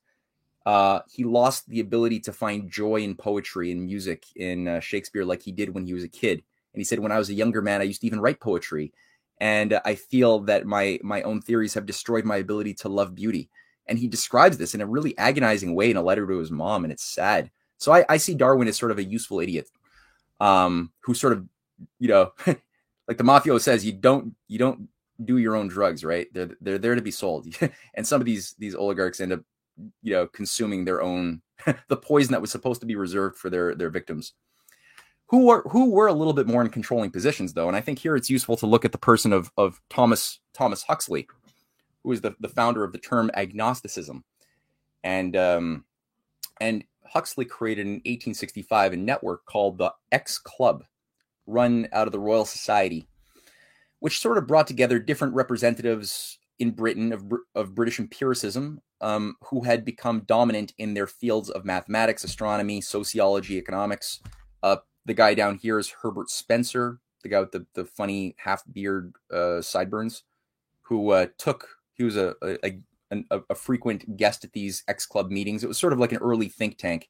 [0.66, 5.26] uh, he lost the ability to find joy in poetry and music in uh, Shakespeare
[5.26, 6.44] like he did when he was a kid.
[6.74, 8.94] And he said, when I was a younger man, I used to even write poetry,
[9.40, 13.50] and I feel that my my own theories have destroyed my ability to love beauty.
[13.88, 16.86] And he describes this in a really agonizing way in a letter to his mom,
[16.86, 17.52] and it's sad.
[17.78, 19.68] So I, I see Darwin as sort of a useful idiot,
[20.40, 21.46] um, who sort of,
[22.00, 22.32] you know,
[23.08, 24.88] like the mafia says, you don't you don't
[25.26, 26.28] do your own drugs, right?
[26.32, 27.48] They're they're there to be sold,
[27.96, 29.42] and some of these these oligarchs end up
[30.02, 31.42] you know consuming their own
[31.88, 34.34] the poison that was supposed to be reserved for their their victims.
[35.28, 38.00] Who were who were a little bit more in controlling positions though and i think
[38.00, 41.26] here it's useful to look at the person of of thomas thomas huxley
[42.04, 44.24] who is the, the founder of the term agnosticism.
[45.04, 45.86] And um
[46.60, 50.84] and huxley created in 1865 a network called the x club
[51.48, 53.08] run out of the royal society
[54.00, 59.64] which sort of brought together different representatives in britain of, of british empiricism um, who
[59.64, 64.22] had become dominant in their fields of mathematics, astronomy, sociology, economics,
[64.64, 68.64] uh, the guy down here is Herbert Spencer, the guy with the, the funny half
[68.72, 70.24] beard uh, sideburns,
[70.84, 72.58] who uh, took he was a a,
[73.32, 75.64] a a, frequent guest at these X Club meetings.
[75.64, 77.10] It was sort of like an early think tank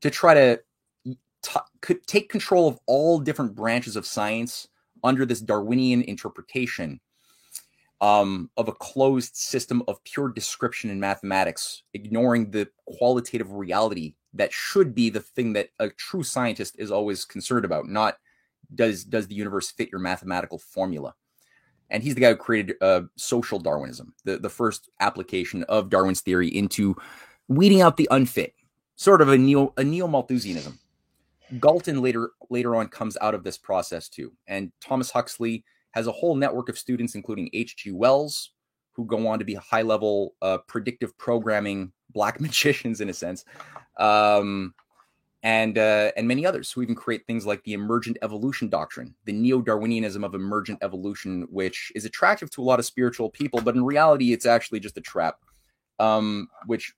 [0.00, 0.60] to try to
[1.42, 4.68] t- take control of all different branches of science
[5.02, 7.00] under this Darwinian interpretation
[8.02, 14.52] um, of a closed system of pure description in mathematics, ignoring the qualitative reality that
[14.52, 18.16] should be the thing that a true scientist is always concerned about, not
[18.74, 21.14] does does the universe fit your mathematical formula.
[21.90, 26.22] And he's the guy who created uh, social Darwinism, the, the first application of Darwin's
[26.22, 26.96] theory into
[27.48, 28.54] weeding out the unfit,
[28.96, 30.76] sort of a neo a neo Malthusianism.
[31.60, 36.12] Galton later later on comes out of this process too, and Thomas Huxley has a
[36.12, 37.92] whole network of students, including H.G.
[37.92, 38.52] Wells,
[38.92, 43.44] who go on to be high level uh, predictive programming black magicians in a sense,
[43.98, 44.74] um,
[45.42, 49.32] and uh, and many others who even create things like the emergent evolution doctrine, the
[49.32, 53.74] neo Darwinianism of emergent evolution, which is attractive to a lot of spiritual people, but
[53.74, 55.36] in reality, it's actually just a trap,
[55.98, 56.92] um, which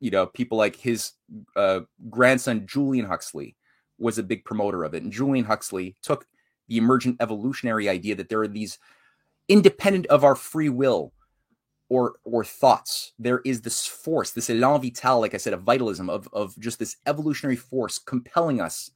[0.00, 1.12] you know people like his
[1.56, 1.80] uh,
[2.10, 3.56] grandson Julian Huxley
[3.98, 5.02] was a big promoter of it.
[5.02, 6.26] And Julian Huxley took
[6.68, 8.78] the emergent evolutionary idea that there are these
[9.48, 11.12] independent of our free will
[11.88, 13.12] or or thoughts.
[13.18, 16.78] There is this force, this elan vital, like I said, a vitalism of of just
[16.78, 18.90] this evolutionary force compelling us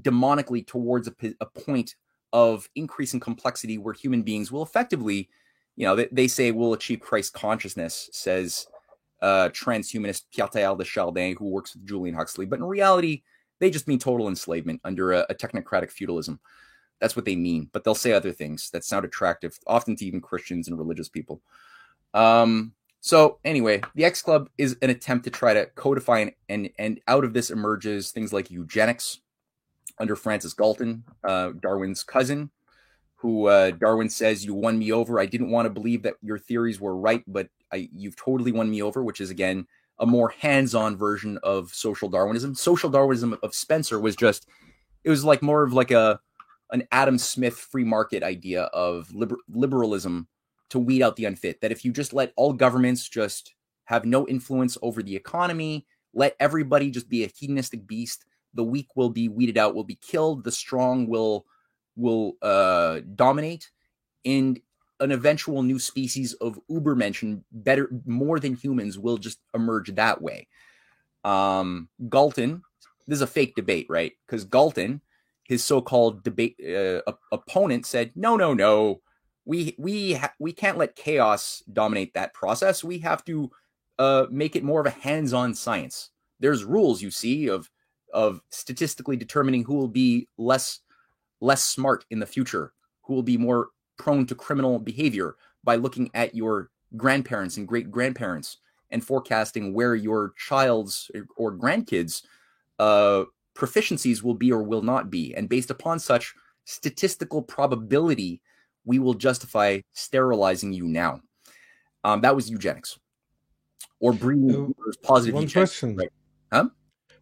[0.00, 1.94] demonically towards a, a point
[2.32, 5.28] of increasing complexity where human beings will effectively,
[5.76, 8.66] you know, they, they say will achieve Christ consciousness, says
[9.20, 12.46] uh, transhumanist Teilhard de Chardin, who works with Julian Huxley.
[12.46, 13.22] But in reality,
[13.60, 16.40] they just mean total enslavement under a, a technocratic feudalism.
[17.02, 17.68] That's what they mean.
[17.72, 21.42] But they'll say other things that sound attractive, often to even Christians and religious people.
[22.14, 26.70] Um, so anyway, the X Club is an attempt to try to codify and and,
[26.78, 29.18] and out of this emerges things like eugenics
[29.98, 32.50] under Francis Galton, uh, Darwin's cousin,
[33.16, 35.18] who uh, Darwin says you won me over.
[35.18, 38.70] I didn't want to believe that your theories were right, but I, you've totally won
[38.70, 39.66] me over, which is again
[39.98, 42.54] a more hands-on version of social Darwinism.
[42.54, 44.46] Social Darwinism of Spencer was just
[45.02, 46.20] it was like more of like a
[46.72, 50.26] an Adam Smith free market idea of liber- liberalism
[50.70, 51.60] to weed out the unfit.
[51.60, 53.54] That if you just let all governments just
[53.84, 58.88] have no influence over the economy, let everybody just be a hedonistic beast, the weak
[58.96, 61.46] will be weeded out, will be killed, the strong will
[61.94, 63.70] will uh, dominate,
[64.24, 64.60] and
[65.00, 70.46] an eventual new species of Ubermensch, better, more than humans, will just emerge that way.
[71.24, 72.62] Um, Galton,
[73.06, 74.12] this is a fake debate, right?
[74.26, 75.02] Because Galton,
[75.52, 79.02] his so-called debate uh, opponent, said, "No, no, no,
[79.44, 82.82] we we ha- we can't let chaos dominate that process.
[82.82, 83.50] We have to
[83.98, 86.10] uh, make it more of a hands-on science.
[86.40, 87.70] There's rules, you see, of
[88.14, 90.80] of statistically determining who will be less
[91.40, 92.72] less smart in the future,
[93.02, 97.90] who will be more prone to criminal behavior by looking at your grandparents and great
[97.90, 98.56] grandparents
[98.90, 102.22] and forecasting where your child's or grandkids
[102.78, 103.24] uh,
[103.54, 105.34] proficiencies will be or will not be.
[105.34, 106.34] And based upon such
[106.64, 108.40] statistical probability,
[108.84, 111.20] we will justify sterilizing you now.
[112.04, 112.98] Um, that was eugenics
[114.00, 115.34] or breeding uh, positive.
[115.34, 115.96] One eugenics, question.
[115.96, 116.12] Right?
[116.52, 116.68] Huh?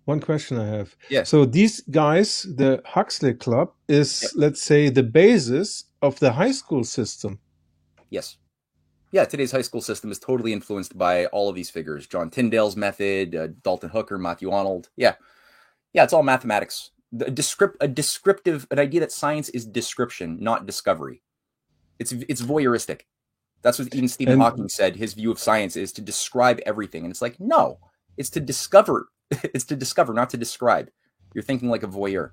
[0.06, 0.96] One question I have.
[1.08, 1.24] Yeah.
[1.24, 4.32] So these guys, the Huxley Club, is yep.
[4.36, 7.38] let's say the basis of the high school system.
[8.08, 8.38] Yes.
[9.12, 12.76] Yeah, today's high school system is totally influenced by all of these figures: John Tyndall's
[12.76, 14.88] method, uh, Dalton Hooker, Matthew Arnold.
[14.96, 15.14] Yeah,
[15.92, 16.90] yeah, it's all mathematics.
[17.12, 21.22] The descript a descriptive an idea that science is description, not discovery.
[21.98, 23.02] It's it's voyeuristic.
[23.62, 24.96] That's what even Stephen and, Hawking said.
[24.96, 27.78] His view of science is to describe everything, and it's like no,
[28.16, 29.08] it's to discover.
[29.30, 30.90] it's to discover, not to describe.
[31.34, 32.30] You're thinking like a voyeur.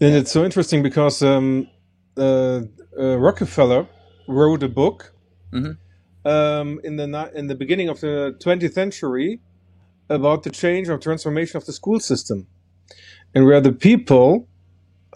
[0.00, 1.68] And it's so interesting because um,
[2.16, 2.62] uh,
[2.98, 3.86] uh, Rockefeller
[4.26, 5.12] wrote a book
[5.52, 6.28] mm-hmm.
[6.28, 9.40] um, in the in the beginning of the 20th century
[10.08, 12.46] about the change or transformation of the school system,
[13.34, 14.48] and where the people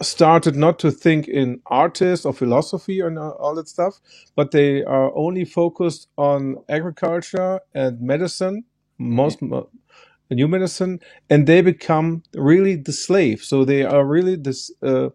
[0.01, 3.99] started not to think in artists or philosophy and all that stuff,
[4.35, 8.63] but they are only focused on agriculture and medicine,
[8.97, 10.35] most mm-hmm.
[10.35, 13.43] new medicine, and they become really the slave.
[13.43, 15.09] So they are really this, uh,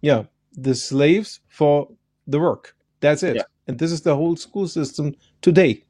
[0.00, 1.88] yeah, the slaves for
[2.26, 2.74] the work.
[3.00, 3.36] That's it.
[3.36, 3.42] Yeah.
[3.66, 5.84] And this is the whole school system today.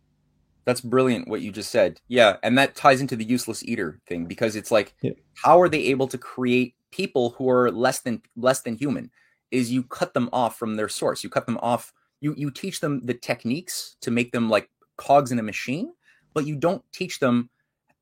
[0.64, 2.00] That's brilliant what you just said.
[2.08, 5.12] Yeah, and that ties into the useless eater thing because it's like yeah.
[5.34, 9.10] how are they able to create people who are less than less than human?
[9.50, 11.24] Is you cut them off from their source.
[11.24, 11.92] You cut them off.
[12.20, 15.92] You you teach them the techniques to make them like cogs in a machine,
[16.34, 17.50] but you don't teach them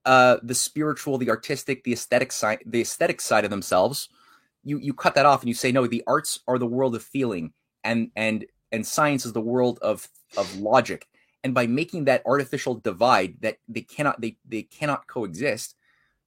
[0.04, 4.08] uh the spiritual, the artistic, the aesthetic side the aesthetic side of themselves
[4.64, 7.02] you you cut that off and you say no the arts are the world of
[7.02, 7.52] feeling
[7.84, 11.08] and and and science is the world of of logic
[11.42, 15.74] and by making that artificial divide that they cannot they they cannot coexist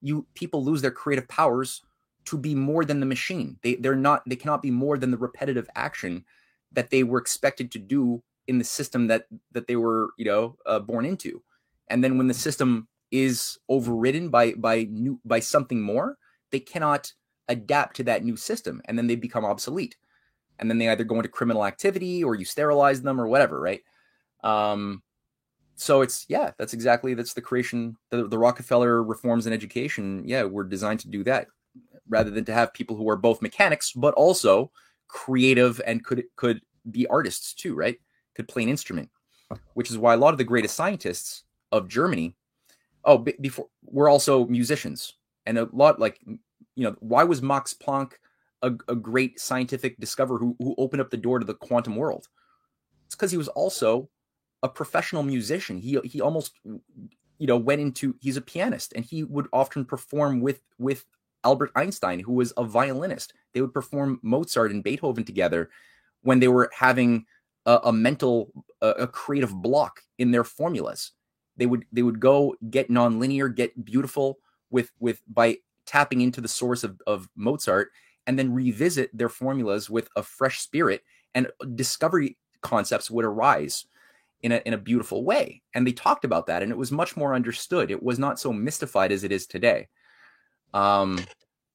[0.01, 1.81] you people lose their creative powers
[2.25, 3.57] to be more than the machine.
[3.63, 6.25] They they're not they cannot be more than the repetitive action
[6.71, 10.57] that they were expected to do in the system that that they were you know
[10.65, 11.41] uh, born into.
[11.89, 16.17] And then when the system is overridden by by new by something more
[16.51, 17.11] they cannot
[17.47, 19.95] adapt to that new system and then they become obsolete.
[20.59, 23.81] And then they either go into criminal activity or you sterilize them or whatever right
[24.43, 25.01] um
[25.75, 30.23] so it's yeah that's exactly that's the creation the, the rockefeller reforms in education.
[30.25, 31.47] Yeah we're designed to do that
[32.07, 34.71] rather than to have people who are both mechanics but also
[35.07, 37.99] creative and could could be artists too right?
[38.35, 39.09] Could play an instrument
[39.73, 42.35] which is why a lot of the greatest scientists of germany
[43.05, 45.13] oh b- before we're also musicians.
[45.45, 46.19] And a lot like
[46.75, 48.13] you know, why was Max Planck
[48.61, 52.27] a, a great scientific discoverer who, who opened up the door to the quantum world?
[53.05, 54.09] It's because he was also
[54.63, 55.77] a professional musician.
[55.77, 60.41] He he almost you know went into he's a pianist and he would often perform
[60.41, 61.05] with with
[61.43, 63.33] Albert Einstein, who was a violinist.
[63.53, 65.69] They would perform Mozart and Beethoven together
[66.21, 67.25] when they were having
[67.65, 68.51] a, a mental,
[68.81, 71.11] a, a, creative block in their formulas.
[71.57, 74.39] They would they would go get nonlinear, get beautiful
[74.71, 77.91] with with by tapping into the source of, of Mozart
[78.25, 81.03] and then revisit their formulas with a fresh spirit
[81.35, 83.85] and discovery concepts would arise
[84.43, 85.61] in a, in a beautiful way.
[85.73, 87.89] And they talked about that and it was much more understood.
[87.89, 89.87] It was not so mystified as it is today.
[90.73, 91.25] Um,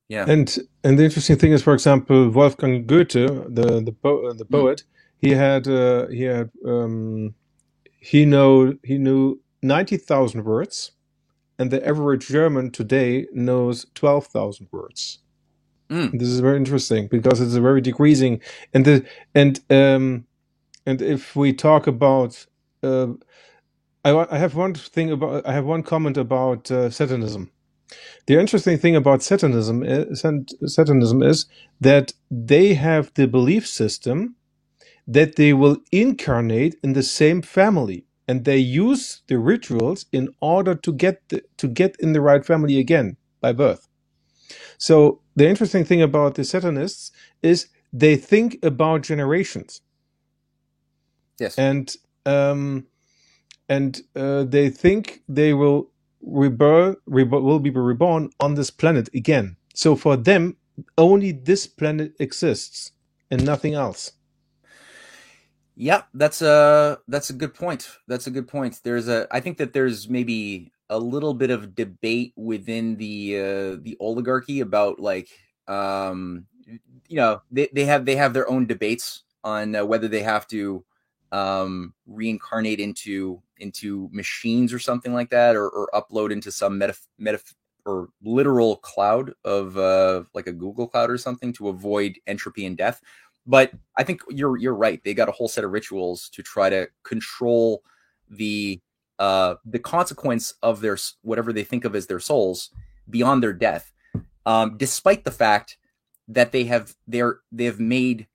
[0.08, 0.24] yeah.
[0.26, 4.54] And and the interesting thing is, for example, Wolfgang Goethe, the the, po- the hmm.
[4.54, 4.82] poet,
[5.18, 7.34] he had uh, he had um,
[8.00, 10.92] he know he knew ninety thousand words,
[11.58, 15.18] and the average German today knows 12,000 words.
[15.90, 16.18] Mm.
[16.18, 18.42] This is very interesting because it's a very decreasing
[18.74, 20.26] and the and um
[20.84, 22.46] and if we talk about
[22.82, 23.08] uh,
[24.04, 27.50] I I have one thing about I have one comment about uh, Satanism.
[28.26, 30.20] The interesting thing about Satanism is,
[30.66, 31.46] Satanism is
[31.80, 34.36] that they have the belief system
[35.06, 40.74] that they will incarnate in the same family and they use the rituals in order
[40.74, 43.88] to get the, to get in the right family again by birth.
[44.78, 47.12] So the interesting thing about the Satanists
[47.42, 49.82] is they think about generations.
[51.40, 51.94] Yes, and
[52.28, 52.86] um,
[53.68, 59.56] and uh, they think they will rebirth, rebo- will be reborn on this planet again.
[59.74, 60.56] So for them,
[60.96, 62.92] only this planet exists
[63.30, 64.12] and nothing else.
[65.76, 67.88] Yeah, that's a that's a good point.
[68.08, 68.80] That's a good point.
[68.82, 73.76] There's a I think that there's maybe a little bit of debate within the uh,
[73.80, 75.28] the oligarchy about like
[75.68, 76.46] um
[77.08, 80.48] you know they, they have they have their own debates on uh, whether they have
[80.48, 80.84] to
[81.32, 86.96] um reincarnate into into machines or something like that or, or upload into some meta,
[87.18, 87.40] meta
[87.84, 92.78] or literal cloud of uh like a google cloud or something to avoid entropy and
[92.78, 93.02] death
[93.48, 95.02] but I think you're you're right.
[95.02, 97.82] They got a whole set of rituals to try to control
[98.28, 98.78] the
[99.18, 102.70] uh, the consequence of their whatever they think of as their souls
[103.08, 103.90] beyond their death,
[104.44, 105.78] um, despite the fact
[106.28, 108.26] that they have they're they have made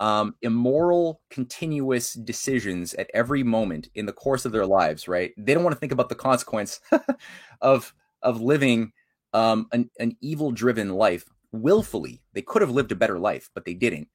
[0.00, 5.08] um, immoral, continuous decisions at every moment in the course of their lives.
[5.08, 5.32] Right?
[5.36, 6.80] They don't want to think about the consequence
[7.60, 8.92] of of living
[9.32, 12.22] um, an, an evil driven life willfully.
[12.32, 14.08] They could have lived a better life, but they didn't.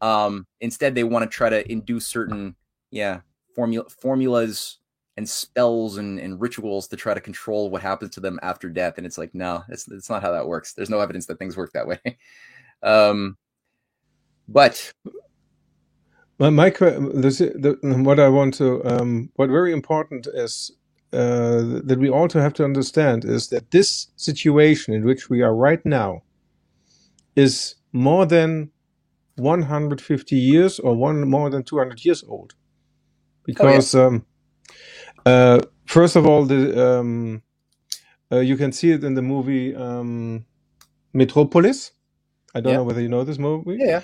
[0.00, 2.54] Um, instead, they want to try to induce certain,
[2.90, 3.20] yeah,
[3.54, 4.78] formula formulas
[5.16, 8.98] and spells and, and rituals to try to control what happens to them after death.
[8.98, 10.74] And it's like, no, it's it's not how that works.
[10.74, 11.98] There's no evidence that things work that way.
[12.82, 13.36] um,
[14.48, 14.92] but
[16.38, 20.72] my, my this, the, what I want to um, what very important is
[21.12, 25.54] uh, that we also have to understand is that this situation in which we are
[25.54, 26.22] right now
[27.36, 28.70] is more than
[29.36, 32.54] 150 years or one more than 200 years old.
[33.44, 34.26] Because oh, um,
[35.24, 37.42] uh, first of all the um,
[38.32, 40.44] uh, you can see it in the movie um,
[41.12, 41.92] metropolis.
[42.54, 42.78] I don't yeah.
[42.78, 43.76] know whether you know this movie.
[43.78, 44.02] Yeah.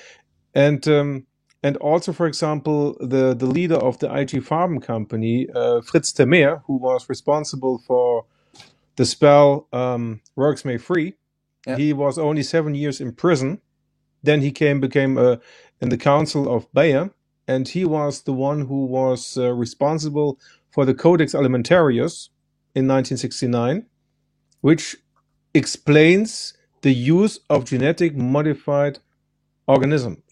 [0.55, 1.27] And um,
[1.63, 6.27] and also for example the the leader of the ig farben company uh, fritz ter
[6.27, 8.25] Meer who was responsible for
[8.97, 11.15] the spell um, works may free
[11.67, 11.77] yeah.
[11.77, 13.61] he was only seven years in prison
[14.23, 15.37] then he came became uh,
[15.81, 17.11] in the council of Bayer,
[17.49, 20.39] and he was the one who was uh, responsible
[20.71, 22.29] for the Codex Alimentarius
[22.75, 23.85] in 1969,
[24.61, 24.97] which
[25.55, 29.01] explains the use of genetic modified
[29.67, 30.23] organisms,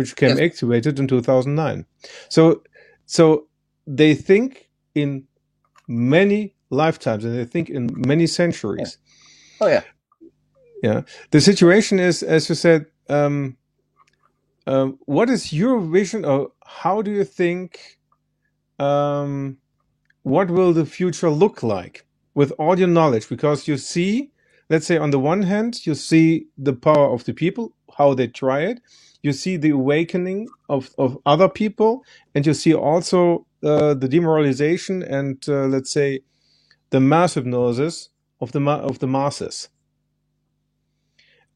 [0.00, 0.40] which came yes.
[0.40, 1.84] activated in 2009.
[2.30, 2.62] So,
[3.04, 3.48] so
[3.86, 5.24] they think in
[5.86, 8.96] many lifetimes and they think in many centuries.
[9.60, 9.66] Yeah.
[9.66, 9.82] Oh yeah.
[10.82, 11.02] Yeah.
[11.32, 13.58] The situation is, as you said, um,
[14.66, 17.98] um, what is your vision or how do you think
[18.78, 19.58] um,
[20.22, 23.28] what will the future look like with all your knowledge?
[23.28, 24.30] Because you see,
[24.70, 28.28] let's say on the one hand, you see the power of the people, how they
[28.28, 28.80] try it.
[29.22, 32.04] You see the awakening of, of other people,
[32.34, 36.20] and you see also uh, the demoralization and uh, let's say
[36.90, 38.08] the mass hypnosis
[38.40, 39.68] of the ma- of the masses.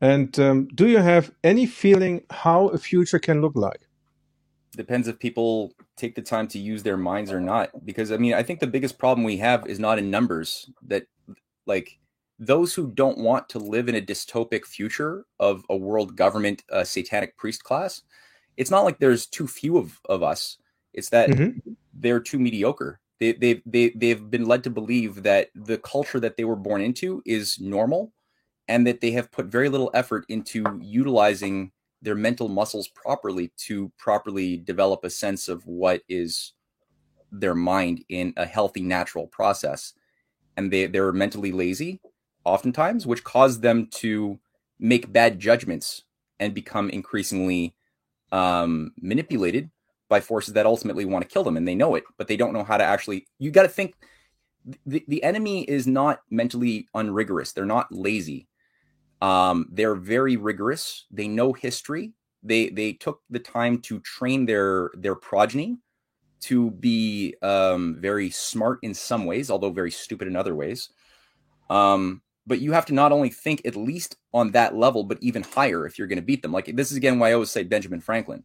[0.00, 3.88] And um, do you have any feeling how a future can look like?
[4.76, 7.86] Depends if people take the time to use their minds or not.
[7.86, 10.70] Because I mean, I think the biggest problem we have is not in numbers.
[10.82, 11.06] That
[11.64, 11.98] like
[12.38, 16.84] those who don't want to live in a dystopic future of a world government uh,
[16.84, 18.02] satanic priest class,
[18.56, 20.58] it's not like there's too few of, of us.
[20.92, 21.72] It's that mm-hmm.
[21.92, 23.00] they're too mediocre.
[23.20, 26.80] They, they, they, they've been led to believe that the culture that they were born
[26.80, 28.12] into is normal
[28.68, 31.70] and that they have put very little effort into utilizing
[32.02, 36.52] their mental muscles properly to properly develop a sense of what is
[37.30, 39.94] their mind in a healthy natural process
[40.56, 42.00] and they they're mentally lazy
[42.44, 44.38] oftentimes which cause them to
[44.78, 46.02] make bad judgments
[46.40, 47.74] and become increasingly
[48.32, 49.70] um, manipulated
[50.08, 52.52] by forces that ultimately want to kill them and they know it but they don't
[52.52, 53.94] know how to actually you got to think
[54.86, 58.48] the, the enemy is not mentally unrigorous they're not lazy
[59.24, 61.06] um, they're very rigorous.
[61.10, 62.12] They know history.
[62.42, 65.78] They they took the time to train their their progeny
[66.42, 70.90] to be um, very smart in some ways, although very stupid in other ways.
[71.70, 75.42] Um, but you have to not only think at least on that level, but even
[75.42, 76.52] higher if you're going to beat them.
[76.52, 78.44] Like this is again why I always say Benjamin Franklin.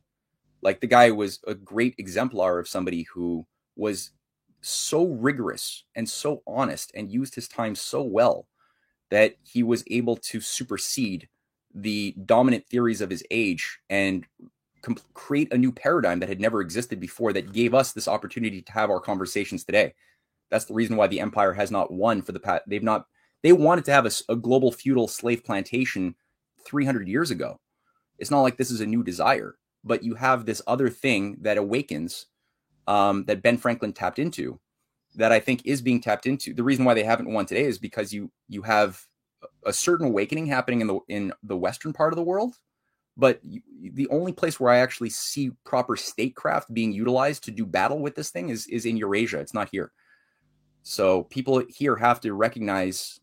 [0.62, 3.46] Like the guy was a great exemplar of somebody who
[3.76, 4.12] was
[4.62, 8.46] so rigorous and so honest and used his time so well
[9.10, 11.28] that he was able to supersede
[11.74, 14.26] the dominant theories of his age and
[15.14, 18.72] create a new paradigm that had never existed before that gave us this opportunity to
[18.72, 19.94] have our conversations today.
[20.50, 22.64] That's the reason why the empire has not won for the past.
[22.68, 23.06] They've not.
[23.42, 26.16] They wanted to have a, a global feudal slave plantation
[26.66, 27.60] 300 years ago.
[28.18, 31.58] It's not like this is a new desire, but you have this other thing that
[31.58, 32.26] awakens
[32.88, 34.60] um, that Ben Franklin tapped into
[35.16, 36.54] that I think is being tapped into.
[36.54, 39.02] The reason why they haven't won today is because you you have
[39.66, 42.56] a certain awakening happening in the in the western part of the world,
[43.16, 43.40] but
[43.82, 48.16] the only place where I actually see proper statecraft being utilized to do battle with
[48.16, 49.40] this thing is is in Eurasia.
[49.40, 49.92] It's not here.
[50.84, 53.20] So people here have to recognize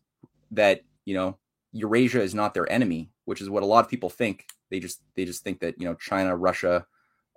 [0.51, 1.37] that you know
[1.73, 4.45] Eurasia is not their enemy, which is what a lot of people think.
[4.69, 6.85] They just they just think that you know China, Russia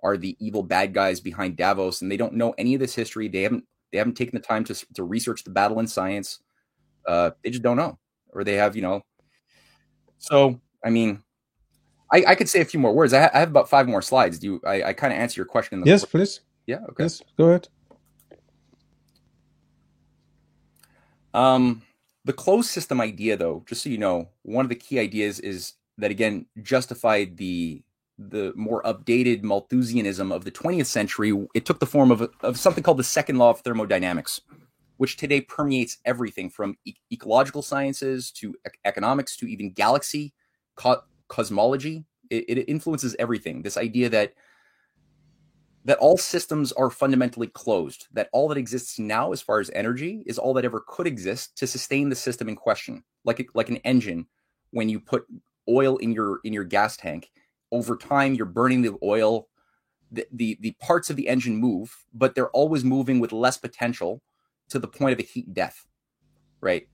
[0.03, 3.27] are the evil bad guys behind Davos, and they don't know any of this history.
[3.27, 6.39] They haven't they haven't taken the time to, to research the battle in science.
[7.07, 7.97] Uh, they just don't know,
[8.33, 9.01] or they have, you know.
[10.17, 11.23] So, I mean,
[12.11, 13.13] I, I could say a few more words.
[13.13, 14.39] I, ha- I have about five more slides.
[14.39, 14.61] Do you?
[14.65, 15.79] I, I kind of answer your question.
[15.79, 16.41] In the yes, please.
[16.67, 16.79] Yeah.
[16.89, 17.03] Okay.
[17.03, 17.21] Yes.
[17.37, 17.67] Go ahead.
[21.33, 21.81] Um,
[22.25, 25.73] the closed system idea, though, just so you know, one of the key ideas is
[25.97, 27.83] that again justified the
[28.17, 32.83] the more updated Malthusianism of the 20th century, it took the form of, of something
[32.83, 34.41] called the second law of thermodynamics,
[34.97, 40.33] which today permeates everything from e- ecological sciences to e- economics to even galaxy
[40.75, 42.05] co- cosmology.
[42.29, 43.63] It, it influences everything.
[43.63, 44.33] This idea that
[45.85, 50.23] that all systems are fundamentally closed, that all that exists now as far as energy
[50.27, 53.77] is all that ever could exist to sustain the system in question, like like an
[53.77, 54.27] engine
[54.71, 55.25] when you put
[55.69, 57.31] oil in your in your gas tank.
[57.71, 59.47] Over time you're burning the oil
[60.13, 64.21] the, the, the parts of the engine move but they're always moving with less potential
[64.69, 65.85] to the point of a heat death
[66.61, 66.87] right?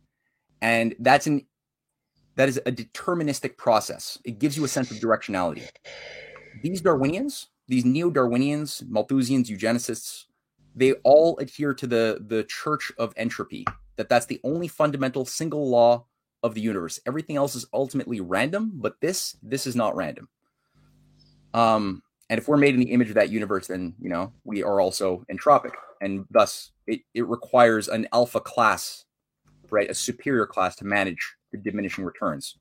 [0.61, 1.45] And that's an
[2.35, 4.17] that is a deterministic process.
[4.23, 5.67] It gives you a sense of directionality.
[6.61, 10.25] These darwinians these neo-darwinians malthusians eugenicists
[10.75, 13.65] they all adhere to the the church of entropy
[13.97, 16.05] that that's the only fundamental single law
[16.43, 16.99] of the universe.
[17.05, 20.29] Everything else is ultimately random but this this is not random.
[21.53, 24.63] Um, and if we're made in the image of that universe, then you know we
[24.63, 25.71] are also entropic,
[26.01, 29.05] and thus it, it requires an alpha class,
[29.69, 32.57] right, a superior class to manage the diminishing returns.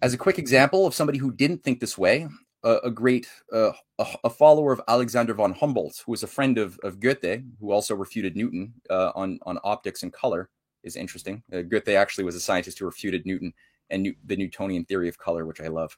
[0.00, 2.28] As a quick example of somebody who didn't think this way,
[2.64, 6.58] a, a great uh, a, a, follower of Alexander von Humboldt, who was a friend
[6.58, 10.50] of, of Goethe, who also refuted Newton uh, on on optics and color,
[10.82, 11.42] is interesting.
[11.52, 13.52] Uh, Goethe actually was a scientist who refuted Newton
[13.90, 15.96] and New- the Newtonian theory of color, which I love.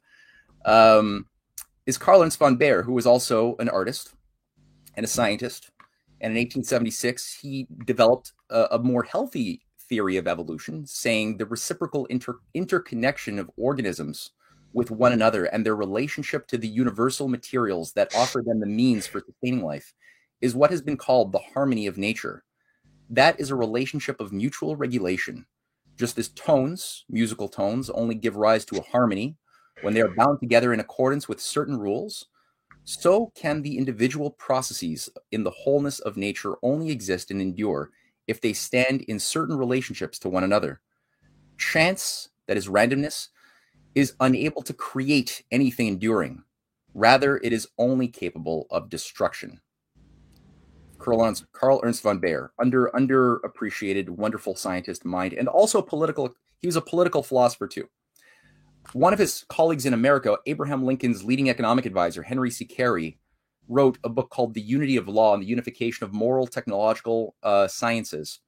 [0.64, 1.26] Um,
[1.86, 4.14] is Karl Ernst von Baer, who was also an artist
[4.96, 5.70] and a scientist.
[6.20, 12.04] And in 1876, he developed a, a more healthy theory of evolution, saying the reciprocal
[12.06, 14.30] inter- interconnection of organisms
[14.72, 19.06] with one another and their relationship to the universal materials that offer them the means
[19.06, 19.92] for sustaining life
[20.40, 22.44] is what has been called the harmony of nature.
[23.08, 25.46] That is a relationship of mutual regulation.
[25.96, 29.36] Just as tones, musical tones, only give rise to a harmony
[29.82, 32.26] when they are bound together in accordance with certain rules,
[32.84, 37.90] so can the individual processes in the wholeness of nature only exist and endure
[38.26, 40.80] if they stand in certain relationships to one another.
[41.58, 43.28] Chance, that is randomness,
[43.94, 46.42] is unable to create anything enduring.
[46.94, 49.60] Rather, it is only capable of destruction.
[50.98, 56.34] Karl Ernst, Ernst von Baer, under underappreciated, wonderful scientist mind, and also political.
[56.60, 57.88] He was a political philosopher too.
[58.92, 62.64] One of his colleagues in America, Abraham Lincoln's leading economic advisor, Henry C.
[62.64, 63.18] Carey,
[63.68, 67.68] wrote a book called The Unity of Law and the Unification of Moral Technological uh,
[67.68, 68.40] Sciences.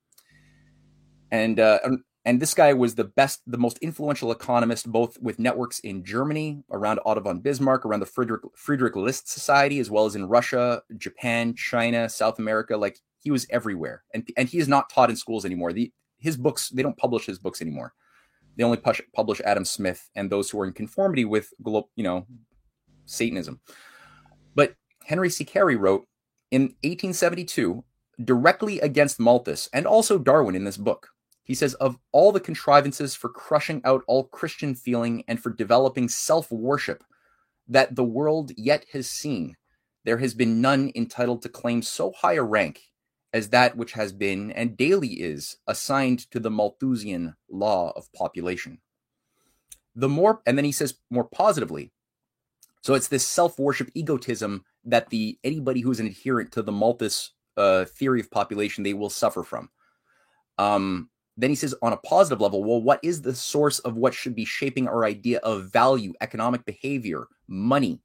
[1.31, 1.79] And, uh,
[2.25, 6.63] and this guy was the best, the most influential economist, both with networks in Germany,
[6.71, 10.83] around Otto von Bismarck, around the Friedrich, Friedrich List Society, as well as in Russia,
[10.97, 12.77] Japan, China, South America.
[12.77, 14.05] Like he was everywhere.
[14.15, 15.73] And, and he is not taught in schools anymore.
[15.73, 17.93] The, his books, they don't publish his books anymore.
[18.57, 21.53] They only push, publish Adam Smith and those who are in conformity with,
[21.97, 22.27] you know,
[23.07, 23.61] Satanism.
[24.55, 24.75] But
[25.07, 25.45] Henry C.
[25.45, 26.07] Carey wrote
[26.51, 27.83] in 1872,
[28.23, 31.09] directly against Malthus and also Darwin in this book.
[31.45, 36.09] He says, of all the contrivances for crushing out all Christian feeling and for developing
[36.09, 37.05] self worship
[37.69, 39.57] that the world yet has seen,
[40.05, 42.93] there has been none entitled to claim so high a rank
[43.33, 48.79] as that which has been and daily is assigned to the Malthusian law of population.
[49.95, 51.93] The more, and then he says more positively,
[52.83, 57.31] so it's this self worship egotism that the anybody who's an adherent to the Malthus
[57.57, 59.71] uh, theory of population they will suffer from.
[60.59, 64.15] Um, then he says on a positive level, well, what is the source of what
[64.15, 68.01] should be shaping our idea of value, economic behavior, money?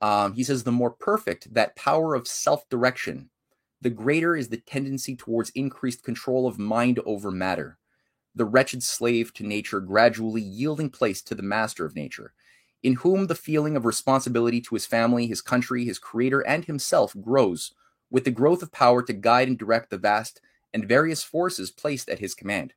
[0.00, 3.30] Um, he says the more perfect that power of self direction,
[3.80, 7.78] the greater is the tendency towards increased control of mind over matter.
[8.34, 12.32] The wretched slave to nature gradually yielding place to the master of nature
[12.82, 17.14] in whom the feeling of responsibility to his family, his country, his creator, and himself
[17.20, 17.72] grows
[18.10, 20.40] with the growth of power to guide and direct the vast
[20.76, 22.74] and various forces placed at his command.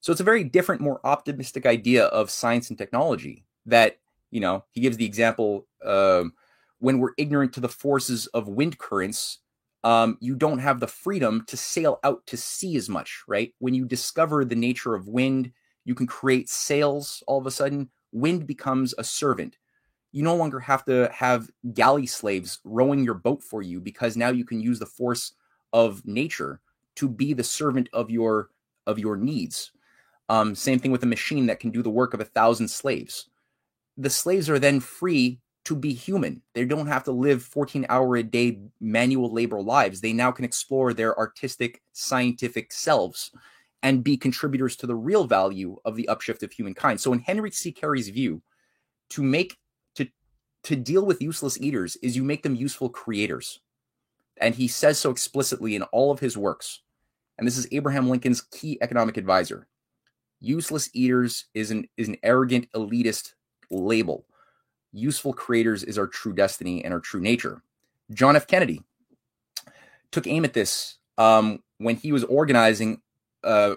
[0.00, 3.98] So it's a very different, more optimistic idea of science and technology that,
[4.30, 6.32] you know, he gives the example um,
[6.78, 9.40] when we're ignorant to the forces of wind currents,
[9.84, 13.52] um, you don't have the freedom to sail out to sea as much, right?
[13.58, 15.52] When you discover the nature of wind,
[15.84, 19.58] you can create sails all of a sudden wind becomes a servant.
[20.12, 24.30] You no longer have to have galley slaves rowing your boat for you because now
[24.30, 25.34] you can use the force
[25.74, 26.62] of nature
[26.98, 28.50] to be the servant of your
[28.86, 29.72] of your needs.
[30.28, 33.28] Um, same thing with a machine that can do the work of a thousand slaves.
[33.96, 36.42] The slaves are then free to be human.
[36.54, 40.00] They don't have to live 14 hour a day manual labor lives.
[40.00, 43.30] They now can explore their artistic, scientific selves
[43.82, 47.00] and be contributors to the real value of the upshift of humankind.
[47.00, 47.70] So in Henry C.
[47.70, 48.42] Carey's view,
[49.10, 49.56] to make
[49.94, 50.08] to
[50.64, 53.60] to deal with useless eaters is you make them useful creators.
[54.40, 56.82] And he says so explicitly in all of his works.
[57.38, 59.66] And this is Abraham Lincoln's key economic advisor.
[60.40, 63.34] Useless eaters is an is an arrogant elitist
[63.70, 64.26] label.
[64.92, 67.62] Useful creators is our true destiny and our true nature.
[68.12, 68.46] John F.
[68.46, 68.82] Kennedy
[70.10, 73.02] took aim at this um, when he was organizing
[73.44, 73.74] uh,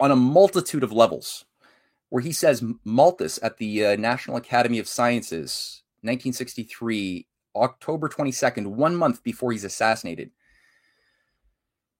[0.00, 1.44] on a multitude of levels,
[2.08, 8.96] where he says Malthus at the uh, National Academy of Sciences, 1963, October 22nd, one
[8.96, 10.30] month before he's assassinated.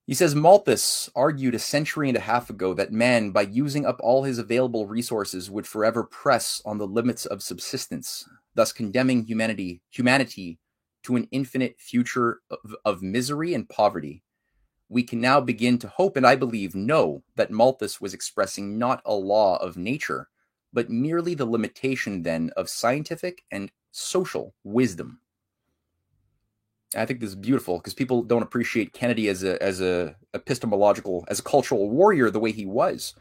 [0.06, 3.98] He says Malthus argued a century and a half ago that man, by using up
[4.00, 9.80] all his available resources, would forever press on the limits of subsistence, thus condemning humanity
[9.90, 10.58] humanity
[11.04, 14.22] to an infinite future of, of misery and poverty
[14.92, 19.00] we can now begin to hope and I believe know that Malthus was expressing not
[19.06, 20.28] a law of nature,
[20.70, 25.20] but merely the limitation then of scientific and social wisdom.
[26.94, 31.24] I think this is beautiful because people don't appreciate Kennedy as a as a epistemological
[31.28, 33.14] as a cultural warrior the way he was.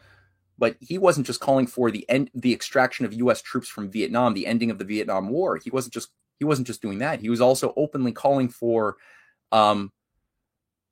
[0.58, 4.34] But he wasn't just calling for the end the extraction of US troops from Vietnam,
[4.34, 5.58] the ending of the Vietnam War.
[5.58, 7.22] He wasn't just he wasn't just doing that.
[7.22, 8.98] He was also openly calling for
[9.52, 9.92] um,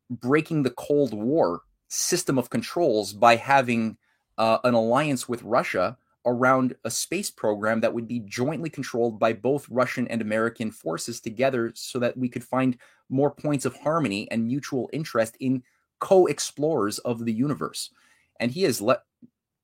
[0.09, 3.97] breaking the Cold War system of controls by having
[4.37, 9.33] uh, an alliance with Russia around a space program that would be jointly controlled by
[9.33, 12.77] both Russian and American forces together so that we could find
[13.09, 15.63] more points of harmony and mutual interest in
[15.99, 17.91] co explorers of the universe.
[18.39, 19.03] And he has let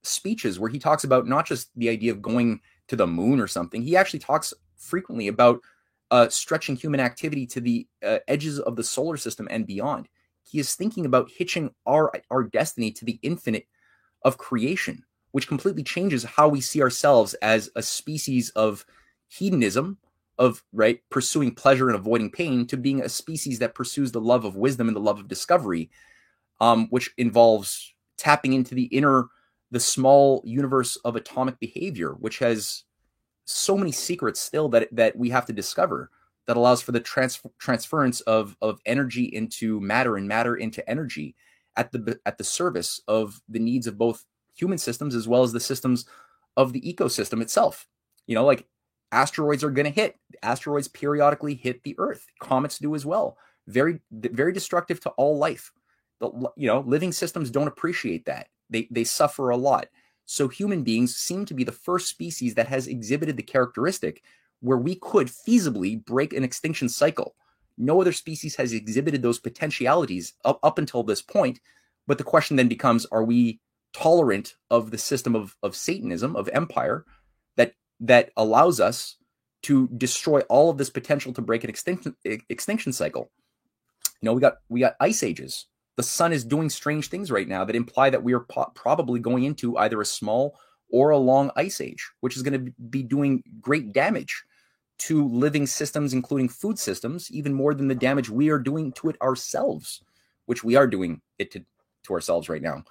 [0.04, 3.48] speeches where he talks about not just the idea of going to the moon or
[3.48, 5.62] something, he actually talks frequently about
[6.12, 10.08] uh, stretching human activity to the uh, edges of the solar system and beyond.
[10.44, 13.68] He is thinking about hitching our our destiny to the infinite
[14.22, 15.04] of creation,
[15.36, 18.86] which completely changes how we see ourselves as a species of
[19.28, 19.98] hedonism,
[20.38, 24.46] of right pursuing pleasure and avoiding pain, to being a species that pursues the love
[24.46, 25.90] of wisdom and the love of discovery,
[26.62, 29.26] um, which involves tapping into the inner,
[29.72, 32.86] the small universe of atomic behavior, which has
[33.44, 36.12] so many secrets still that that we have to discover
[36.48, 41.36] that allows for the trans- transference of of energy into matter and matter into energy
[41.76, 44.24] at the at the service of the needs of both
[44.56, 46.06] human systems as well as the systems
[46.58, 47.88] of the ecosystem itself.
[48.28, 48.66] You know, like
[49.12, 50.16] asteroids are going to hit.
[50.42, 52.26] Asteroids periodically hit the Earth.
[52.40, 53.38] Comets do as well.
[53.68, 55.72] Very very destructive to all life.
[56.20, 58.48] The, you know, living systems don't appreciate that.
[58.70, 59.88] They they suffer a lot.
[60.26, 64.24] So human beings seem to be the first species that has exhibited the characteristic
[64.62, 67.36] where we could feasibly break an extinction cycle.
[67.78, 71.60] No other species has exhibited those potentialities up, up until this point.
[72.08, 73.60] But the question then becomes are we
[73.96, 77.06] tolerant of the system of, of Satanism, of empire,
[77.56, 79.16] that that allows us
[79.64, 82.16] to destroy all of this potential to break an extinction
[82.50, 83.32] extinction cycle?
[84.22, 85.68] You know, we got we got ice ages.
[85.96, 89.22] The sun is doing strange things right now that imply that we are po- probably
[89.22, 90.60] going into either a small
[90.90, 94.44] or a long ice age, which is going to be doing great damage
[94.98, 99.08] to living systems, including food systems, even more than the damage we are doing to
[99.10, 100.02] it ourselves,
[100.48, 101.66] which we are doing it to,
[102.04, 102.84] to ourselves right now.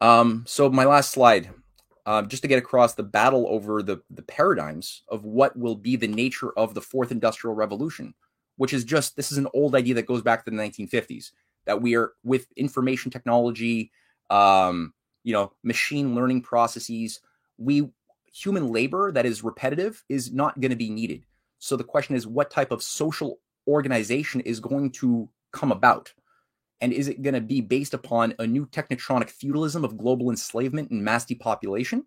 [0.00, 1.50] Um, so my last slide,
[2.04, 5.96] uh, just to get across the battle over the, the paradigms of what will be
[5.96, 8.14] the nature of the fourth industrial revolution,
[8.56, 11.32] which is just this is an old idea that goes back to the 1950s
[11.66, 13.90] that we are with information technology,
[14.30, 14.94] um,
[15.24, 17.20] you know, machine learning processes,
[17.58, 17.88] we
[18.32, 21.24] human labor that is repetitive is not going to be needed.
[21.58, 26.12] So the question is, what type of social organization is going to come about?
[26.80, 30.90] And is it going to be based upon a new technotronic feudalism of global enslavement
[30.90, 32.04] and mass depopulation?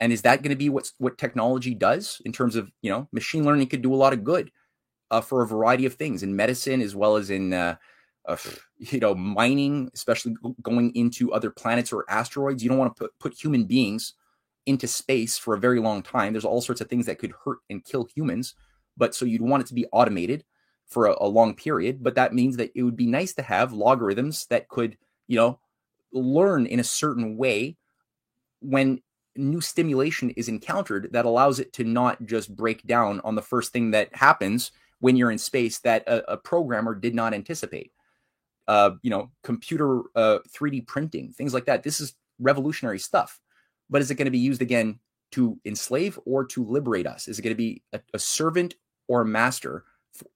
[0.00, 3.08] And is that going to be what what technology does in terms of you know
[3.12, 4.50] machine learning could do a lot of good
[5.10, 7.76] uh, for a variety of things in medicine as well as in uh,
[8.26, 8.36] uh,
[8.78, 12.62] you know mining, especially going into other planets or asteroids.
[12.62, 14.14] You don't want to put put human beings
[14.66, 16.32] into space for a very long time.
[16.32, 18.54] There's all sorts of things that could hurt and kill humans.
[18.96, 20.44] But so you'd want it to be automated
[20.94, 22.02] for a, a, long period.
[22.02, 24.96] But that means that it would be nice to have logarithms that could,
[25.26, 25.60] you know,
[26.12, 27.76] learn in a certain way
[28.60, 29.02] when
[29.36, 33.72] new stimulation is encountered that allows it to not just break down on the first
[33.72, 37.92] thing that happens when you're in space that a, a programmer did not anticipate.
[38.66, 41.82] Uh, you know, computer uh, 3D printing, things like that.
[41.82, 43.40] This is revolutionary stuff
[43.90, 44.98] but is it going to be used again
[45.32, 47.28] to enslave or to liberate us?
[47.28, 48.74] Is it going to be a, a servant
[49.08, 49.84] or a master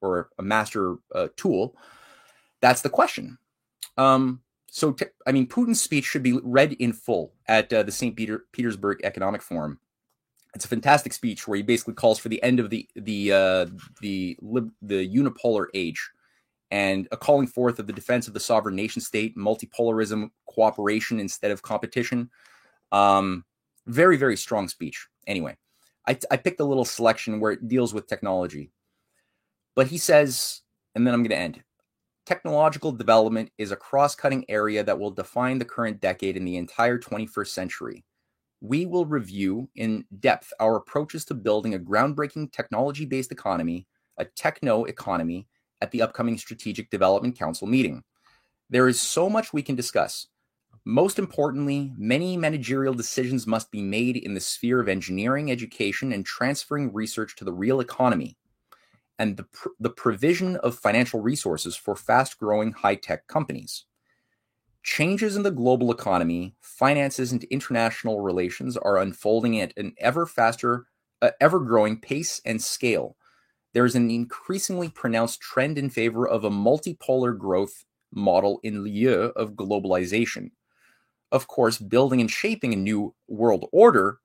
[0.01, 1.77] or a master uh, tool?
[2.61, 3.39] That's the question.
[3.97, 4.41] Um,
[4.71, 8.17] so, t- I mean, Putin's speech should be read in full at uh, the St.
[8.17, 9.79] Peter- Petersburg Economic Forum.
[10.55, 13.67] It's a fantastic speech where he basically calls for the end of the the uh,
[14.01, 14.37] the
[14.83, 16.11] the unipolar age
[16.71, 21.51] and a calling forth of the defense of the sovereign nation state, multipolarism, cooperation instead
[21.51, 22.31] of competition.
[22.93, 23.45] Um,
[23.87, 25.07] very, very strong speech.
[25.27, 25.57] Anyway,
[26.07, 28.71] I, I picked a little selection where it deals with technology.
[29.79, 30.63] But he says,
[30.97, 31.63] and then I'm going to end
[32.27, 36.57] technological development is a cross cutting area that will define the current decade and the
[36.57, 38.05] entire 21st century.
[38.61, 43.87] We will review in depth our approaches to building a groundbreaking technology based economy,
[44.17, 45.47] a techno economy,
[45.81, 48.03] at the upcoming Strategic Development Council meeting.
[48.71, 50.27] There is so much we can discuss,
[50.85, 56.27] most importantly, many managerial decisions must be made in the sphere of engineering, education, and
[56.27, 58.37] transferring research to the real economy,
[59.19, 63.85] and the, pr- the provision of financial resources for fast growing high tech companies.
[64.83, 70.87] Changes in the global economy, finances, and international relations are unfolding at an ever faster,
[71.21, 73.17] uh, ever growing pace and scale.
[73.75, 79.33] There is an increasingly pronounced trend in favor of a multipolar growth model in lieu
[79.37, 80.51] of globalization
[81.33, 84.19] of course, building and shaping a new world order.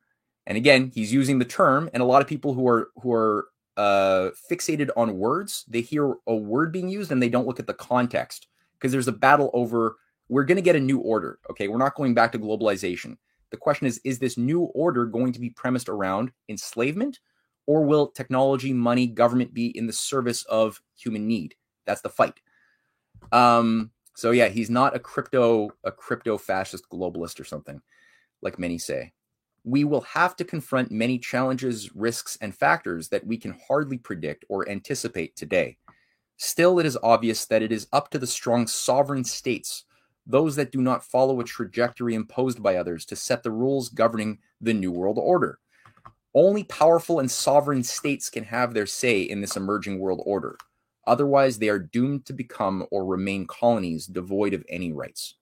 [0.46, 3.48] And again, he's using the term, and a lot of people who are who are
[3.78, 7.68] uh, fixated on words, they hear a word being used and they don't look at
[7.68, 8.48] the context
[8.78, 9.98] because there's a battle over
[10.30, 11.40] we're going to get a new order.
[11.50, 13.18] Okay, we're not going back to globalization.
[13.52, 17.20] The question is is this new order going to be premised around enslavement
[17.66, 21.56] or will technology, money, government be in the service of human need?
[21.86, 22.40] That's the fight.
[23.32, 27.82] Um, so yeah, he's not a crypto a crypto fascist globalist or something
[28.42, 29.14] like many say.
[29.64, 34.46] We will have to confront many challenges, risks and factors that we can hardly predict
[34.50, 35.78] or anticipate today.
[36.38, 39.86] Still it is obvious that it is up to the strong sovereign states
[40.26, 44.40] those that do not follow a trajectory imposed by others to set the rules governing
[44.62, 45.60] the New World Order.
[46.34, 50.58] Only powerful and sovereign states can have their say in this emerging world order.
[51.06, 55.36] Otherwise, they are doomed to become or remain colonies devoid of any rights.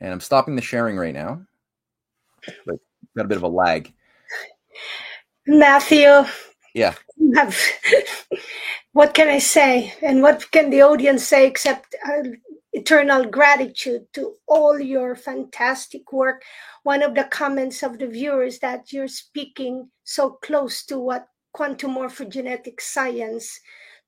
[0.00, 1.42] And I'm stopping the sharing right now.
[2.66, 2.76] But
[3.16, 3.92] got a bit of a lag.
[5.46, 6.24] Matthew.
[6.74, 6.94] Yeah.
[7.34, 7.58] Have,
[8.92, 9.94] what can I say?
[10.02, 12.28] And what can the audience say except uh,
[12.72, 16.42] eternal gratitude to all your fantastic work?
[16.82, 21.94] One of the comments of the viewers that you're speaking so close to what quantum
[21.94, 23.60] morphogenetic science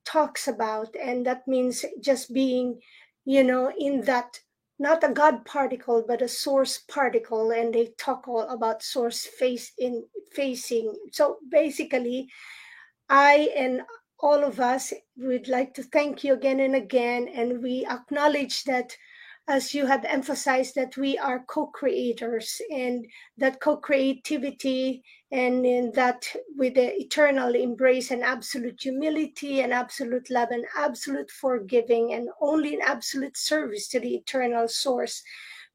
[0.05, 0.94] talks about.
[1.02, 2.81] And that means just being,
[3.24, 4.39] you know, in that
[4.82, 7.52] not a God particle, but a source particle.
[7.52, 10.92] And they talk all about source face in facing.
[11.12, 12.28] So basically,
[13.09, 13.82] I and
[14.18, 17.28] all of us would like to thank you again and again.
[17.28, 18.96] And we acknowledge that,
[19.48, 23.06] as you have emphasized, that we are co creators and
[23.39, 30.31] that co creativity and in that with the eternal embrace and absolute humility and absolute
[30.31, 35.23] love and absolute forgiving and only in absolute service to the eternal source.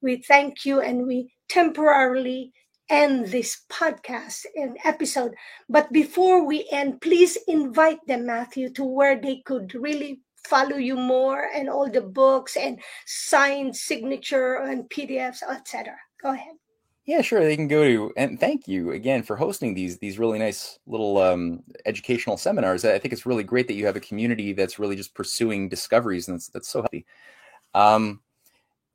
[0.00, 2.52] We thank you and we temporarily
[2.88, 5.34] end this podcast and episode.
[5.68, 10.96] But before we end, please invite them, Matthew, to where they could really follow you
[10.96, 15.94] more and all the books and signed signature and PDFs, etc.
[16.22, 16.54] Go ahead.
[17.08, 17.40] Yeah, sure.
[17.40, 21.16] They can go to and thank you again for hosting these these really nice little
[21.16, 22.84] um, educational seminars.
[22.84, 26.28] I think it's really great that you have a community that's really just pursuing discoveries,
[26.28, 27.06] and that's that's so healthy.
[27.72, 28.20] Um,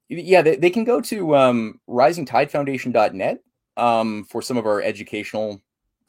[0.10, 3.40] yeah, they, they can go to um, risingtidefoundation.net
[3.78, 5.60] um, for some of our educational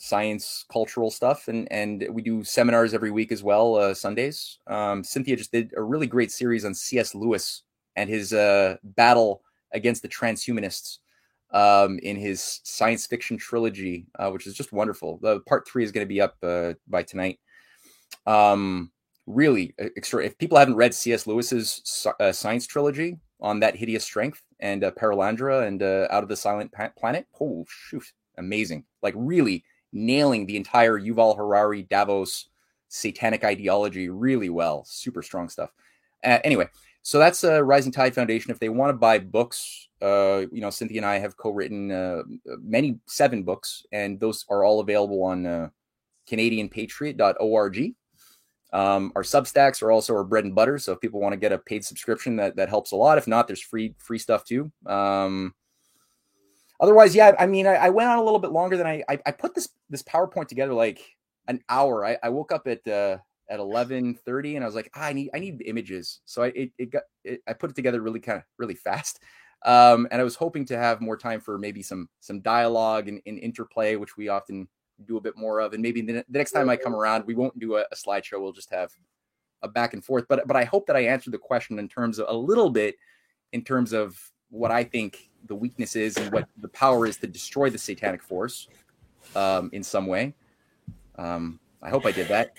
[0.05, 5.03] science cultural stuff and and we do seminars every week as well uh, sundays um,
[5.03, 7.63] cynthia just did a really great series on cs lewis
[7.97, 10.99] and his uh, battle against the transhumanists
[11.53, 15.91] um, in his science fiction trilogy uh, which is just wonderful the part three is
[15.91, 17.39] going to be up uh, by tonight
[18.27, 18.91] um,
[19.27, 24.43] really extra if people haven't read cs lewis's uh, science trilogy on that hideous strength
[24.61, 27.27] and uh, Perelandra and uh, Out of the Silent Planet.
[27.41, 28.05] Oh shoot,
[28.39, 28.85] amazing!
[29.03, 29.65] Like really
[29.95, 32.49] nailing the entire Yuval Harari Davos
[32.89, 34.85] satanic ideology really well.
[34.85, 35.71] Super strong stuff.
[36.23, 36.69] Uh, anyway,
[37.03, 38.51] so that's uh, Rising Tide Foundation.
[38.51, 42.23] If they want to buy books, uh, you know, Cynthia and I have co-written uh,
[42.61, 45.69] many seven books, and those are all available on uh,
[46.29, 47.95] CanadianPatriot.org.
[48.73, 50.79] Um, our Substacks are also our bread and butter.
[50.79, 53.19] So if people want to get a paid subscription, that that helps a lot.
[53.19, 54.73] If not, there's free free stuff too.
[54.87, 55.55] Um,
[56.81, 59.19] otherwise, yeah, I mean, I, I, went on a little bit longer than I, I,
[59.27, 61.01] I put this this PowerPoint together like
[61.49, 62.05] an hour.
[62.05, 63.19] I, I woke up at uh,
[63.49, 66.21] at eleven thirty, and I was like, ah, I need I need images.
[66.25, 69.23] So I it, it got it, I put it together really kind of really fast.
[69.65, 73.21] Um, and I was hoping to have more time for maybe some some dialogue and,
[73.27, 74.69] and interplay, which we often
[75.07, 75.73] do a bit more of.
[75.73, 78.41] And maybe the, the next time I come around, we won't do a, a, slideshow.
[78.41, 78.93] We'll just have
[79.63, 80.27] a back and forth.
[80.29, 82.97] But but I hope that I answered the question in terms of a little bit
[83.53, 84.19] in terms of
[84.51, 88.23] what I think the weakness is and what the power is to destroy the satanic
[88.23, 88.69] force
[89.37, 90.35] um, in some way.
[91.17, 92.55] Um, I hope I did that.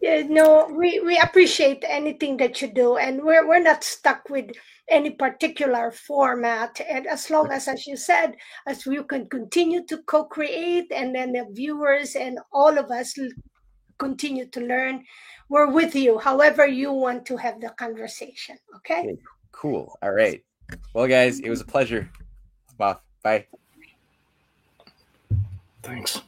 [0.00, 4.52] Yeah, no, we, we appreciate anything that you do, and we're we're not stuck with
[4.88, 6.80] any particular format.
[6.88, 8.36] And as long as, as you said,
[8.66, 13.14] as we can continue to co-create, and then the viewers and all of us
[13.98, 15.04] continue to learn,
[15.48, 16.18] we're with you.
[16.18, 18.56] However, you want to have the conversation.
[18.76, 19.00] Okay.
[19.00, 19.18] okay
[19.58, 19.98] cool.
[20.02, 20.42] All right.
[20.92, 22.08] Well, guys, it was a pleasure.
[23.22, 23.46] Bye.
[25.82, 26.22] Thanks.